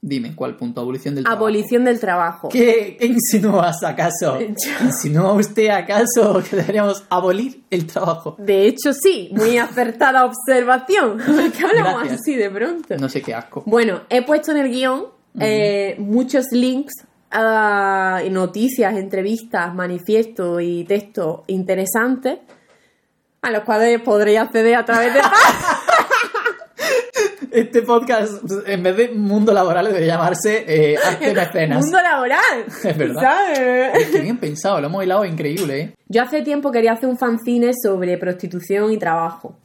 [0.04, 0.82] Dime, ¿cuál punto?
[0.82, 1.44] Abolición del trabajo.
[1.44, 2.50] Abolición del trabajo.
[2.50, 4.40] ¿Qué, qué insinúas acaso?
[4.82, 8.36] ¿Insinúa usted acaso que deberíamos abolir el trabajo?
[8.40, 11.20] De hecho, sí, muy acertada observación.
[11.20, 12.22] que hablamos Gracias.
[12.22, 12.98] así de pronto.
[12.98, 13.62] No sé qué asco.
[13.68, 15.06] Bueno, he puesto en el guion
[15.40, 16.94] eh, muchos links
[17.30, 22.40] a noticias, entrevistas, manifiestos y textos interesantes
[23.44, 25.20] a los cuales podréis acceder a través de
[27.52, 31.82] Este podcast, en vez de mundo laboral, debería llamarse eh, Arte Mecenas.
[31.84, 32.40] mundo laboral.
[32.84, 33.22] Es verdad.
[33.22, 34.08] ¿sabes?
[34.12, 35.96] Qué bien pensado, lo hemos hilado increíble, ¿eh?
[36.08, 39.58] Yo hace tiempo quería hacer un fanzine sobre prostitución y trabajo.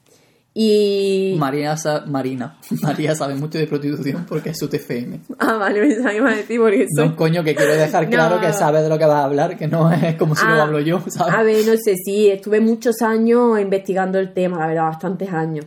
[0.58, 1.36] Y...
[1.38, 2.56] María, sa- Marina.
[2.82, 5.20] María sabe mucho de prostitución porque es su TFM.
[5.38, 7.08] Ah, vale, pensaba que iba a decir porque soy...
[7.10, 8.40] No, coño, que quiero dejar claro No.
[8.40, 10.62] que sabe de lo que vas a hablar, que no es como si lo Ah,
[10.62, 11.34] hablo yo, ¿sabes?
[11.34, 15.66] A ver, no sé, sí, estuve muchos años investigando el tema, la verdad, bastantes años.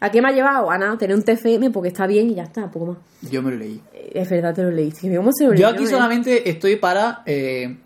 [0.00, 0.70] ¿A qué me ha llevado?
[0.70, 2.98] A nada, tener un TFM porque está bien y ya está, poco más.
[3.30, 3.80] Yo me lo leí.
[3.94, 5.14] Eh, Es verdad, te lo leíste.
[5.16, 7.76] ¿Cómo se lo Yo aquí solamente estoy para eh,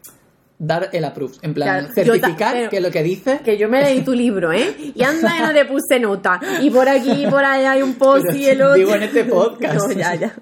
[0.59, 1.35] dar el approve.
[1.43, 3.41] En plan, Claro, certificar que lo que dice.
[3.45, 4.75] Que yo me leí tu libro, ¿eh?
[4.95, 6.41] Y anda que no le puse nota.
[6.61, 8.75] Y por aquí y por allá hay un post Pero y el otro.
[8.75, 9.75] digo en este podcast.
[9.89, 10.35] No, ya, ya.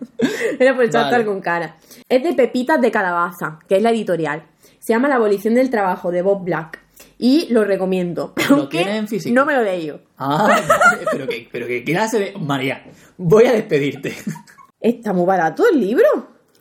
[0.59, 1.25] Era por echarte Vale.
[1.25, 1.77] con cara.
[2.09, 4.43] Es de Pepitas de Calabaza, que es la editorial.
[4.81, 6.81] Se llama La abolición del trabajo, de Bob Black.
[7.19, 8.33] Y lo recomiendo.
[8.49, 9.35] ¿Lo Aunque tienes en físico?
[9.35, 10.01] No me lo he leído.
[10.17, 10.61] Ah,
[11.11, 12.33] pero que, pero que clase de.
[12.39, 12.85] María,
[13.17, 14.15] voy a despedirte.
[14.81, 16.05] Está muy barato el libro.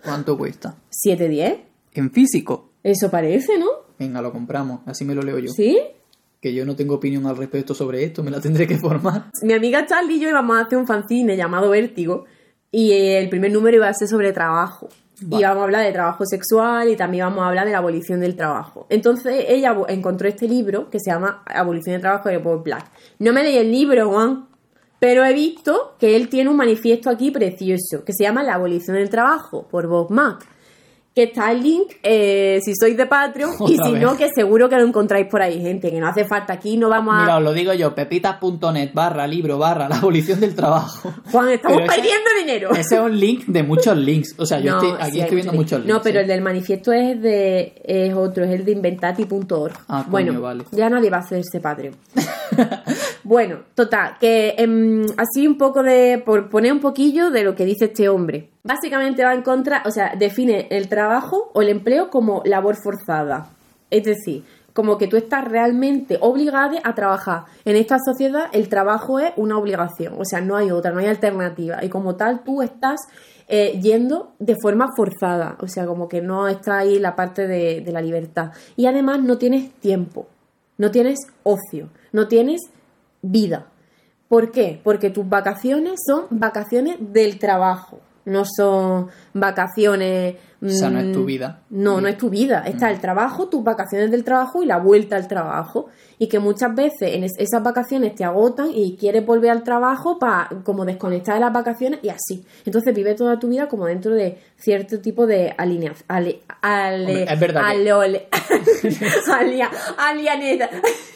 [0.04, 0.76] ¿Cuánto cuesta?
[1.06, 1.60] ¿7.10?
[1.94, 2.72] En físico.
[2.84, 3.68] Eso parece, ¿no?
[4.00, 5.52] Venga, lo compramos, así me lo leo yo.
[5.52, 5.80] ¿Sí?
[6.40, 9.32] Que yo no tengo opinión al respecto sobre esto, me la tendré que formar.
[9.42, 12.26] Mi amiga Charlie y yo íbamos a hacer un fanzine llamado Vértigo
[12.72, 14.90] y el primer número iba a ser sobre trabajo.
[15.22, 15.42] Vale.
[15.42, 18.20] Y vamos a hablar de trabajo sexual y también vamos a hablar de la abolición
[18.20, 18.86] del trabajo.
[18.90, 22.86] Entonces ella encontró este libro que se llama Abolición del trabajo de Bob Black.
[23.20, 24.48] No me leí el libro, Juan,
[25.00, 28.96] pero he visto que él tiene un manifiesto aquí precioso que se llama La abolición
[28.96, 30.46] del trabajo por Bob Mack.
[31.18, 34.00] Que está el link eh, si sois de Patreon y si vez.
[34.04, 36.90] no, que seguro que lo encontráis por ahí, gente, que no hace falta aquí, no
[36.90, 37.22] vamos a...
[37.22, 41.12] Mira, os lo digo yo, pepitas.net barra libro barra la abolición del trabajo.
[41.32, 42.70] Juan, estamos Pero ese- perdiendo dinero.
[42.70, 44.36] Ese es un link de muchos links.
[44.38, 45.72] O sea, yo No, estoy aquí sí, muchos link.
[45.72, 45.88] links.
[45.88, 49.74] No, pero el del manifiesto es de es otro, es el de inventati.org.
[49.88, 50.66] Ah, coño, bueno, vale.
[50.72, 51.96] ya nadie va a hacerse Patreon.
[53.24, 57.66] bueno, total, que em, así un poco de por poner un poquillo de lo que
[57.66, 58.50] dice este hombre.
[58.68, 63.50] Básicamente va en contra, o sea, define el trabajo o el empleo como labor forzada.
[63.90, 64.44] Es decir,
[64.74, 67.46] como que tú estás realmente obligada a trabajar.
[67.66, 71.08] En esta sociedad el trabajo es una obligación, o sea, no hay otra, no hay
[71.08, 71.84] alternativa.
[71.84, 73.00] Y como tal tú estás
[73.48, 77.82] eh, yendo de forma forzada, o sea, como que no está ahí la parte de,
[77.82, 78.52] de la libertad.
[78.76, 80.28] Y además no tienes tiempo,
[80.78, 82.62] no tienes ocio, no tienes
[83.22, 83.68] vida.
[84.28, 84.82] ¿Por qué?
[84.84, 90.36] Porque tus vacaciones son vacaciones del trabajo, no son vacaciones...
[90.60, 91.62] O sea, no es tu mm, vida.
[91.70, 92.64] No, no es tu vida.
[92.66, 95.86] Está el trabajo, tus vacaciones del trabajo y la vuelta al trabajo.
[96.18, 100.18] Y que muchas veces en es- esas vacaciones te agotan y quieres volver al trabajo
[100.18, 102.44] para como desconectar de las vacaciones y así.
[102.66, 106.06] Entonces vive toda tu vida como dentro de cierto tipo de alineación.
[107.12, 107.64] Hombre, es verdad
[108.02, 108.28] ale-.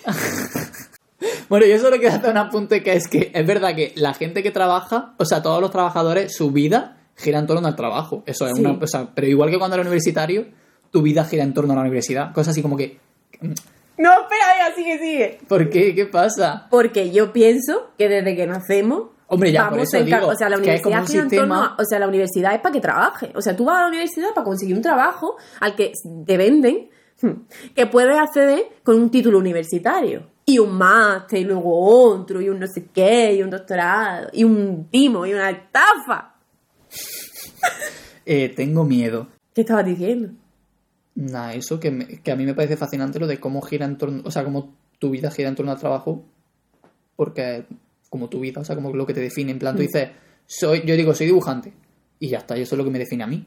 [1.50, 4.42] Bueno, yo solo quiero hacer un apunte que es que es verdad que la gente
[4.42, 8.24] que trabaja, o sea, todos los trabajadores, su vida gira en torno al trabajo.
[8.26, 8.62] Eso es Sí.
[8.62, 8.72] una.
[8.82, 10.48] O sea, pero igual que cuando eres universitario,
[10.92, 12.34] tu vida gira en torno a la universidad.
[12.34, 13.00] Cosas así como que.
[13.98, 15.40] No, espera, venga, sigue, sigue.
[15.48, 15.94] ¿Por qué?
[15.94, 16.68] ¿Qué pasa?
[16.72, 20.32] Porque yo pienso que desde que nacemos Hombre, ya, por vamos eso en ca- digo
[20.32, 22.74] o sea, la universidad un gira en torno a- o sea, la universidad es para
[22.74, 23.32] que trabaje.
[23.36, 25.92] O sea, tú vas a la universidad para conseguir un trabajo al que
[26.26, 26.90] te venden
[27.22, 30.28] hmm, que puedes acceder con un título universitario.
[30.44, 34.44] Y un máster, y luego otro, y un no sé qué, y un doctorado, y
[34.44, 36.31] un timo, y una estafa.
[38.26, 39.28] Eh, tengo miedo.
[39.54, 40.30] ¿Qué estabas diciendo?
[41.16, 43.98] Nada, eso que, me- que a mí me parece fascinante lo de cómo gira en
[43.98, 46.24] torno, o sea, cómo tu vida gira en torno al trabajo,
[47.16, 47.66] porque
[48.10, 49.78] como tu vida, o sea, como lo que te define, en plan, Mm.
[49.78, 50.10] tú dices,
[50.46, 51.74] soy, yo digo, soy dibujante,
[52.20, 53.44] y ya está, y eso es lo que me define a mí,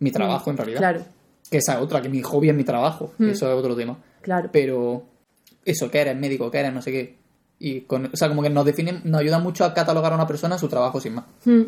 [0.00, 0.78] mi trabajo en realidad.
[0.78, 0.82] Mm.
[0.82, 1.04] Claro,
[1.48, 3.28] Que esa es otra, que mi hobby es mi trabajo, Mm.
[3.28, 3.96] eso es otro tema.
[4.20, 4.50] claro.
[4.52, 5.04] Pero
[5.64, 7.16] eso, que eres médico, que eres no sé qué,
[7.60, 10.26] y con, o sea, como que nos definen, nos ayuda mucho a catalogar a una
[10.26, 11.24] persona su trabajo sin más.
[11.44, 11.62] Mm.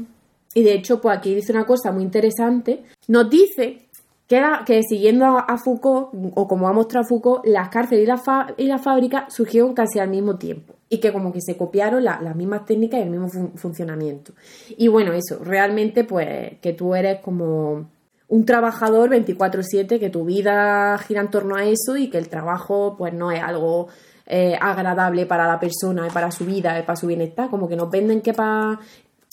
[0.54, 2.82] Y de hecho, pues aquí dice una cosa muy interesante.
[3.06, 3.86] Nos dice
[4.26, 8.22] que, siguiendo a, Foucault, o como ha mostrado Foucault, las cárceles y las
[8.58, 10.74] las fábricas surgieron casi al mismo tiempo.
[10.90, 14.32] Y que como que se copiaron la- las mismas técnicas y el mismo fun- funcionamiento.
[14.76, 17.86] Y bueno, eso, realmente pues que tú eres como
[18.28, 22.94] un trabajador 24/7, que tu vida gira en torno a eso y que el trabajo
[22.98, 23.88] pues no es algo
[24.26, 27.48] eh, agradable para la persona y para su vida y para su bienestar.
[27.48, 28.78] Como que nos venden que para...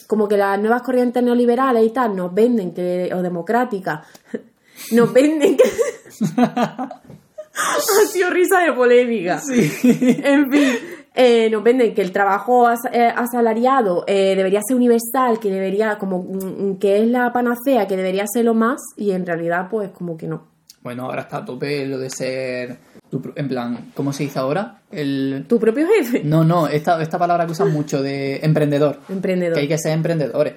[0.07, 3.09] Como que las nuevas corrientes neoliberales y tal nos venden que...
[3.13, 4.05] o democráticas
[4.91, 5.63] nos venden que...
[6.35, 9.41] ha sido risa de polémica.
[9.53, 10.73] En fin,
[11.13, 15.97] eh, nos venden que el trabajo as- eh, asalariado eh, debería ser universal, que debería,
[15.97, 19.89] como mm, que es la panacea, que debería ser lo más, y en realidad, pues
[19.91, 20.43] como que no.
[20.85, 22.77] Bueno, ahora está a tope lo de ser,
[23.09, 24.81] tu en plan, ¿cómo se dice ahora?
[24.91, 25.45] El...
[25.49, 29.55] Tu propio jefe, No, no, esta, esta palabra que usan mucho de emprendedor, emprendedor.
[29.55, 30.53] que hay que ser emprendedores.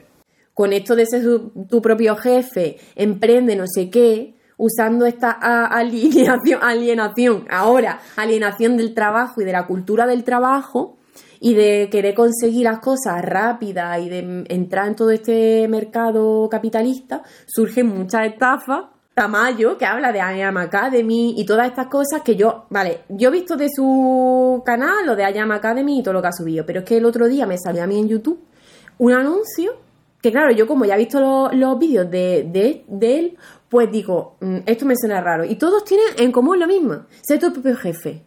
[0.53, 5.64] Con esto de ser su- tu propio jefe, emprende no sé qué, usando esta a-
[5.64, 10.99] alineación, alienación, ahora, alienación del trabajo y de la cultura del trabajo
[11.41, 17.22] y de querer conseguir las cosas rápidas y de entrar en todo este mercado capitalista,
[17.47, 18.91] surgen muchas estafas.
[19.23, 23.31] Tamayo, que habla de I Am Academy y todas estas cosas que yo, vale, yo
[23.31, 26.33] he visto de su canal lo de I Am Academy y todo lo que ha
[26.33, 28.39] subido, pero es que el otro día me salió a mí en YouTube
[28.99, 29.73] un anuncio
[30.23, 33.37] que claro, yo como ya he visto lo- los vídeos de, de, de él,
[33.69, 35.45] pues digo, mm, esto me suena raro.
[35.45, 38.23] Y todos tienen en común lo mismo, ser tu propio jefe,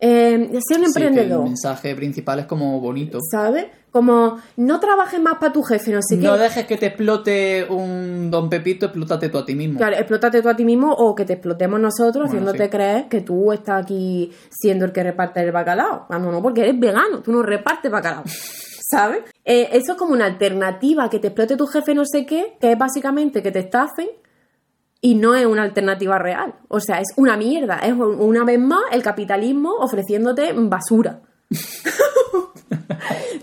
[0.00, 3.18] eh, ser un Sí, que el emprendedor, mensaje principal es como bonito.
[3.30, 3.66] ¿sabes?
[3.96, 6.40] Como no trabajes más para tu jefe, no sé No qué.
[6.42, 9.78] dejes que te explote un don Pepito, explótate tú a ti mismo.
[9.78, 12.68] Claro, explótate tú a ti mismo o que te explotemos nosotros Bueno, haciéndote sí.
[12.70, 16.04] creer que tú estás aquí siendo el que reparte el bacalao.
[16.10, 18.22] Ah, no, no, porque eres vegano, tú no repartes bacalao.
[18.90, 19.20] ¿Sabes?
[19.46, 22.72] Eh, eso es como una alternativa que te explote tu jefe no sé qué, que
[22.72, 24.08] es básicamente que te estafen
[25.00, 26.54] y no es una alternativa real.
[26.68, 27.78] O sea, es una mierda.
[27.78, 31.22] Es un- una vez más el capitalismo ofreciéndote basura.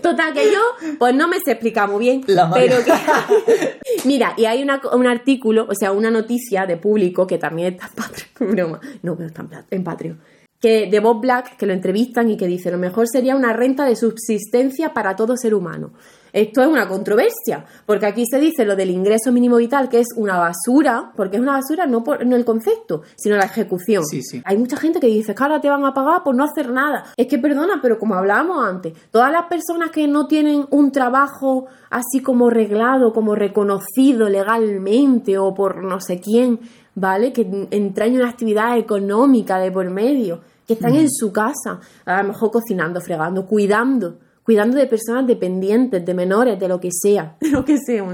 [0.02, 0.60] Total, que yo,
[0.98, 2.92] pues no me sé explicar muy bien, La pero que...
[4.04, 7.86] Mira, y hay una- un artículo, o sea, una noticia de público que también está
[7.86, 10.20] en Patreon, broma, no, pero está en Patreon,
[10.60, 13.86] que de Bob Black, que lo entrevistan y que dice, lo mejor sería una renta
[13.86, 15.92] de subsistencia para todo ser humano.
[16.34, 20.08] Esto es una controversia, porque aquí se dice lo del ingreso mínimo vital, que es
[20.16, 24.04] una basura, porque es una basura no por no el concepto, sino la ejecución.
[24.04, 24.42] Sí, sí.
[24.44, 27.04] Hay mucha gente que dice ahora te van a pagar por no hacer nada.
[27.16, 31.66] Es que perdona, pero como hablábamos antes, todas las personas que no tienen un trabajo
[31.88, 36.58] así como reglado, como reconocido legalmente o por no sé quién,
[36.96, 37.32] ¿vale?
[37.32, 42.28] Que entrañan una actividad económica de por medio, que están en su casa, a lo
[42.30, 47.48] mejor cocinando, fregando, cuidando, cuidando de personas dependientes, de menores, de lo que sea, de
[47.50, 48.04] lo que sea,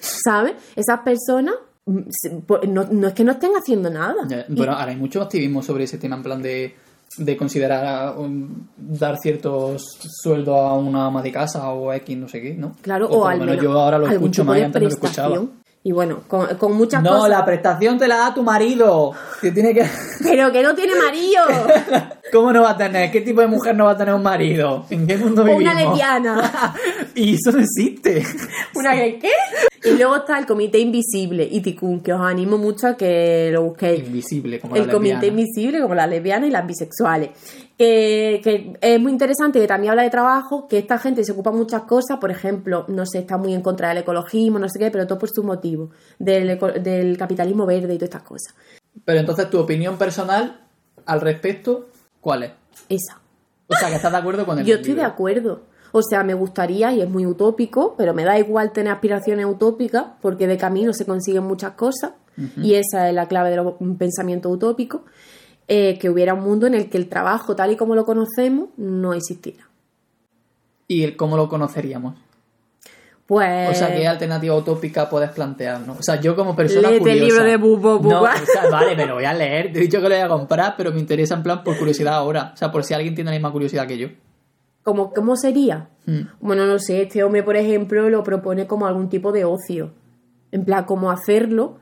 [0.00, 0.54] ¿sabes?
[0.76, 1.54] Esas personas
[1.86, 4.26] mm, se- pues, no, no es que no estén haciendo nada.
[4.48, 6.74] Bueno, ahora hay mucho activismo sobre ese tema, en plan de,
[7.16, 9.82] de considerar a- un- dar ciertos
[10.22, 12.74] sueldos a una ama de casa o a X, no sé qué, ¿no?
[12.82, 15.42] Claro, o, o, al menos menos yo ahora lo escucho más antes no lo escuchaba.
[15.84, 17.30] Y bueno, con, con muchas No, cosas.
[17.30, 19.10] la prestación te la da tu marido.
[19.40, 19.84] Que tiene que.
[20.22, 21.42] Pero que no tiene marido.
[22.30, 23.10] ¿Cómo no va a tener?
[23.10, 24.86] ¿Qué tipo de mujer no va a tener un marido?
[24.90, 25.62] ¿En qué mundo vivimos?
[25.62, 26.74] una lesbiana.
[27.14, 28.22] y eso no existe.
[28.74, 29.30] ¿Una qué?
[29.84, 34.06] Y luego está el Comité Invisible, Itikun, que os animo mucho a que lo busquéis.
[34.06, 35.40] Invisible, como el la comité lesbiana.
[35.40, 37.30] invisible como las lesbianas y las bisexuales
[37.76, 41.50] que, que es muy interesante que también habla de trabajo que esta gente se ocupa
[41.50, 44.78] de muchas cosas por ejemplo no sé está muy en contra del ecologismo no sé
[44.78, 48.54] qué pero todo por sus motivos del, del capitalismo verde y todas estas cosas
[49.04, 50.60] Pero entonces, tu opinión personal
[51.06, 51.88] al respecto,
[52.22, 52.52] ¿cuál es?
[52.88, 53.20] esa.
[53.68, 55.62] O sea, que estás de acuerdo con el yo estoy de acuerdo.
[55.94, 60.06] O sea me gustaría y es muy utópico pero me da igual tener aspiraciones utópicas
[60.22, 62.12] porque de camino se consiguen muchas cosas
[62.56, 65.04] y esa es la clave del pensamiento utópico
[65.68, 68.70] eh, que hubiera un mundo en el que el trabajo tal y como lo conocemos
[68.78, 69.68] no existiera.
[70.88, 72.14] ¿Y el cómo lo conoceríamos?
[73.32, 73.70] Pues...
[73.70, 75.98] O sea, ¿qué alternativa utópica puedes plantearnos?
[75.98, 77.24] O sea, yo como persona Léete el curiosa...
[77.24, 78.34] libro de Bubo Buba.
[78.34, 79.72] No, o sea, vale, me lo voy a leer.
[79.72, 82.12] Te he dicho que lo voy a comprar, pero me interesa en plan por curiosidad
[82.12, 82.50] ahora.
[82.52, 84.08] O sea, por si alguien tiene la misma curiosidad que yo.
[84.82, 85.88] ¿Cómo, ¿Cómo sería?
[86.04, 86.24] Hmm.
[86.42, 89.94] Bueno, no sé, este hombre, por ejemplo, lo propone como algún tipo de ocio.
[90.50, 91.78] En plan, como hacerlo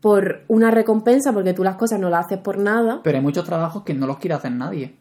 [0.00, 3.00] por una recompensa, porque tú las cosas no las haces por nada.
[3.02, 4.94] Pero hay muchos trabajos que no los quiere hacer nadie.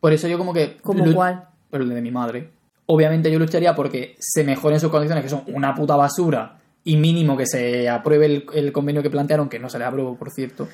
[0.00, 0.78] Por eso yo como que...
[0.82, 1.44] ¿Como cuál?
[1.70, 2.50] Pero el de mi madre.
[2.86, 7.36] Obviamente yo lucharía porque se mejoren sus condiciones, que son una puta basura, y mínimo
[7.36, 10.68] que se apruebe el, convenio que plantearon, que no se le aprobó, por cierto.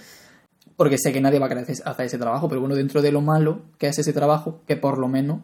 [0.76, 3.20] Porque sé que nadie va a querer hacer ese trabajo, pero bueno, dentro de lo
[3.20, 5.40] malo que es ese trabajo, que por lo menos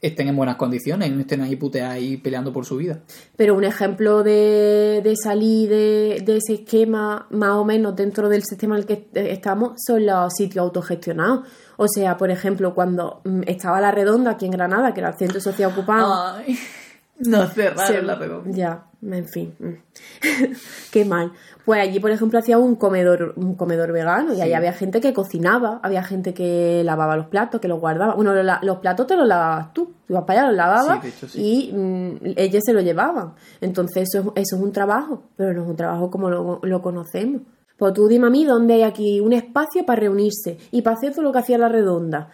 [0.00, 3.00] estén en buenas condiciones no estén ahí puteados ahí peleando por su vida.
[3.36, 8.44] Pero un ejemplo de, de salir de, de ese esquema, más o menos dentro del
[8.44, 11.46] sistema en el que estamos, son los sitios autogestionados.
[11.76, 15.16] O sea, por ejemplo, cuando mm, estaba La Redonda aquí en Granada, que era el
[15.16, 16.14] centro social ocupado.
[16.36, 16.56] Ay,
[17.18, 18.50] no cerraron se- la redonda.
[18.56, 19.54] Ya, en fin.
[19.58, 19.74] mm.
[20.92, 21.32] Qué mal.
[21.64, 25.12] Pues allí, por ejemplo, hacía un comedor, un comedor vegano y ahí había gente que
[25.12, 28.14] cocinaba, había gente que lavaba los platos, que los guardaba.
[28.14, 29.86] Bueno, lo la- los platos te los lavabas tú.
[30.06, 31.70] Tú ibas para allá, los lavabas Sí, de hecho, sí.
[31.70, 33.34] y mm, ellos se lo llevaban.
[33.60, 36.82] Entonces, eso, es- eso es un trabajo, pero no es un trabajo como lo, lo
[36.82, 37.42] conocemos.
[37.76, 41.12] Pues tú dime a mí dónde hay aquí un espacio para reunirse y para hacer
[41.12, 42.30] todo lo que hacía la redonda.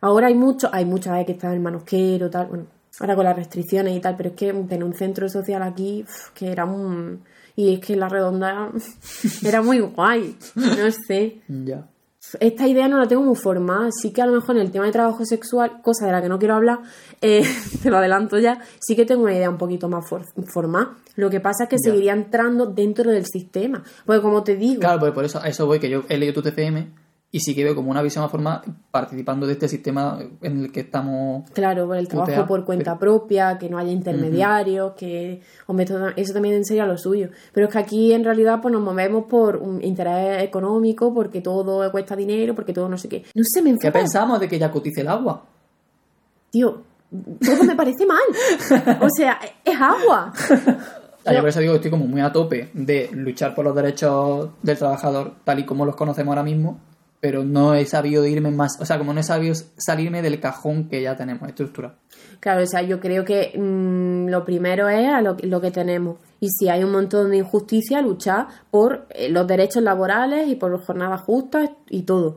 [0.00, 2.64] Ahora hay mucho, hay muchas veces que están en manosquero, tal, bueno,
[3.00, 6.50] ahora con las restricciones y tal, pero es que tener un centro social aquí, que
[6.52, 7.22] era un...
[7.56, 8.70] Y es que la redonda
[9.44, 11.40] era muy guay, no sé.
[11.48, 11.88] Ya.
[12.40, 14.84] Esta idea no la tengo muy formada, sí que a lo mejor en el tema
[14.84, 16.80] de trabajo sexual, cosa de la que no quiero hablar,
[17.22, 17.42] eh,
[17.82, 20.96] te lo adelanto ya, sí que tengo una idea un poquito más for- formada.
[21.16, 21.90] Lo que pasa es que Ya.
[21.90, 23.82] seguiría entrando dentro del sistema.
[24.04, 26.34] Porque como te digo, Claro, pues por eso, a eso voy, que yo he leído
[26.34, 26.92] tu TCM
[27.30, 30.72] y sí que veo como una visión más formal participando de este sistema en el
[30.72, 31.48] que estamos...
[31.50, 36.32] Claro, por el trabajo por cuenta pero- propia, que no haya intermediarios, que hombre, eso
[36.32, 37.28] también sería lo suyo.
[37.52, 41.90] Pero es que aquí en realidad pues nos movemos por un interés económico, porque todo
[41.92, 43.24] cuesta dinero, porque todo no sé qué.
[43.34, 45.44] No sé, me ¿Qué pensamos de que ya cotice el agua?
[46.50, 46.82] Tío,
[47.44, 48.22] todo me parece mal.
[49.02, 50.32] O sea, es agua.
[51.26, 53.74] Ah, Yo por eso digo que estoy como muy a tope de luchar por los
[53.74, 56.78] derechos del trabajador tal y como los conocemos ahora mismo,
[57.20, 60.88] pero no he sabido irme más, o sea, como no he sabido salirme del cajón
[60.88, 61.96] que ya tenemos estructurado.
[62.40, 66.18] Claro, o sea, yo creo que mm, lo primero es a lo, lo que tenemos.
[66.40, 70.78] Y si hay un montón de injusticia, luchar por eh, los derechos laborales y por
[70.80, 72.36] jornadas justas y todo,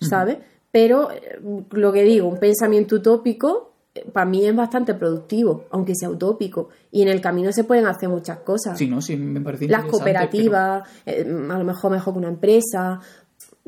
[0.00, 0.38] ¿sabes?
[0.70, 3.70] Pero eh, lo que digo, un pensamiento utópico
[4.12, 6.68] para mí es bastante productivo, aunque sea utópico.
[6.92, 8.78] Y en el camino se pueden hacer muchas cosas.
[8.78, 13.00] Sí, no, sí, me parece Las cooperativas, eh, a lo mejor mejor que una empresa,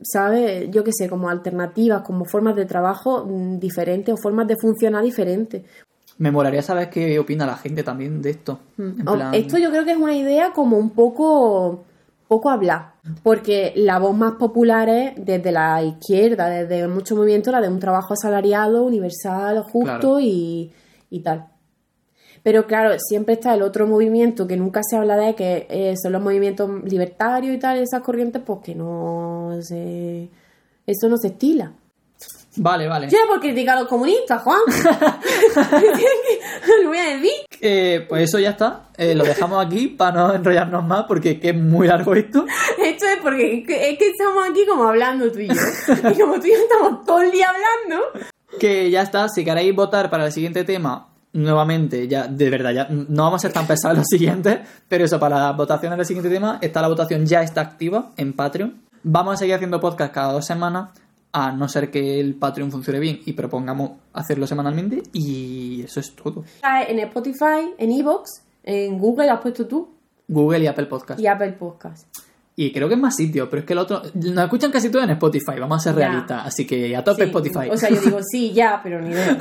[0.05, 0.71] ¿sabes?
[0.71, 5.03] Yo qué sé, como alternativas, como formas de trabajo mm, diferentes o formas de funcionar
[5.05, 5.63] diferentes.
[6.19, 8.59] Me molaría saber qué opina la gente también de esto.
[8.79, 11.85] En Oh, plan- Esto yo creo que es una idea como un poco
[12.29, 12.93] poco hablar,
[13.23, 17.79] porque la voz más popular es desde la izquierda, desde mucho movimiento, la de un
[17.79, 20.21] trabajo asalariado, universal, justo Claro.
[20.21, 20.73] y,
[21.11, 21.45] y tal.
[22.43, 26.13] Pero claro, siempre está el otro movimiento que nunca se habla de, que eh, son
[26.13, 30.29] los movimientos libertarios y tal, esas corrientes, pues que no se...
[30.85, 31.73] Eso no se estila.
[32.57, 33.09] Vale, vale.
[33.09, 34.61] Yo por criticar a los comunistas, Juan.
[36.83, 37.31] Lo voy a decir.
[37.61, 38.89] Eh, pues eso ya está.
[38.99, 42.45] Eh, lo dejamos aquí para no enrollarnos más porque es muy largo esto.
[42.79, 45.55] Esto es porque es que, es que estamos aquí como hablando tú y yo.
[45.55, 48.07] Y como tú y yo estamos todo el día hablando.
[48.61, 49.29] Que ya está.
[49.31, 53.43] Si queréis votar para el siguiente tema, nuevamente, ya de verdad, ya no vamos a
[53.49, 54.59] ser tan pesados en los siguientes,
[54.89, 58.33] pero eso, para la votación del siguiente tema, está la votación ya está activa en
[58.33, 58.81] Patreon.
[59.05, 60.91] Vamos a seguir haciendo podcast cada dos semanas,
[61.33, 66.15] a no ser que el Patreon funcione bien y propongamos hacerlo semanalmente, y eso es
[66.15, 66.45] todo.
[66.89, 69.89] En Spotify, en Evox, en Google has puesto tú
[70.29, 71.19] Google y Apple Podcast.
[71.21, 72.07] y Apple Podcast.
[72.55, 74.03] Y creo que es más sitios, pero es que el otro.
[74.15, 76.47] Nos escuchan casi todo en Spotify, vamos a ser realistas.
[76.47, 77.71] Así que a tope Sí, Spotify.
[77.71, 79.37] O sea, yo digo sí, ya, pero ni de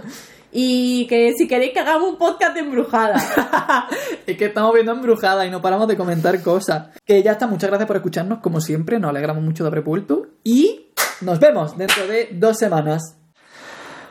[0.56, 3.16] Y que si queréis que hagamos un podcast de embrujada.
[4.26, 6.90] es que estamos viendo embrujada y no paramos de comentar cosas.
[7.04, 9.00] Que ya está, muchas gracias por escucharnos, como siempre.
[9.00, 10.28] Nos alegramos mucho de haber vuelto.
[10.44, 10.92] Y
[11.22, 13.16] nos vemos dentro de dos semanas.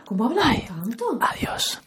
[0.06, 1.18] ¿Cómo tanto?
[1.22, 1.82] Adiós.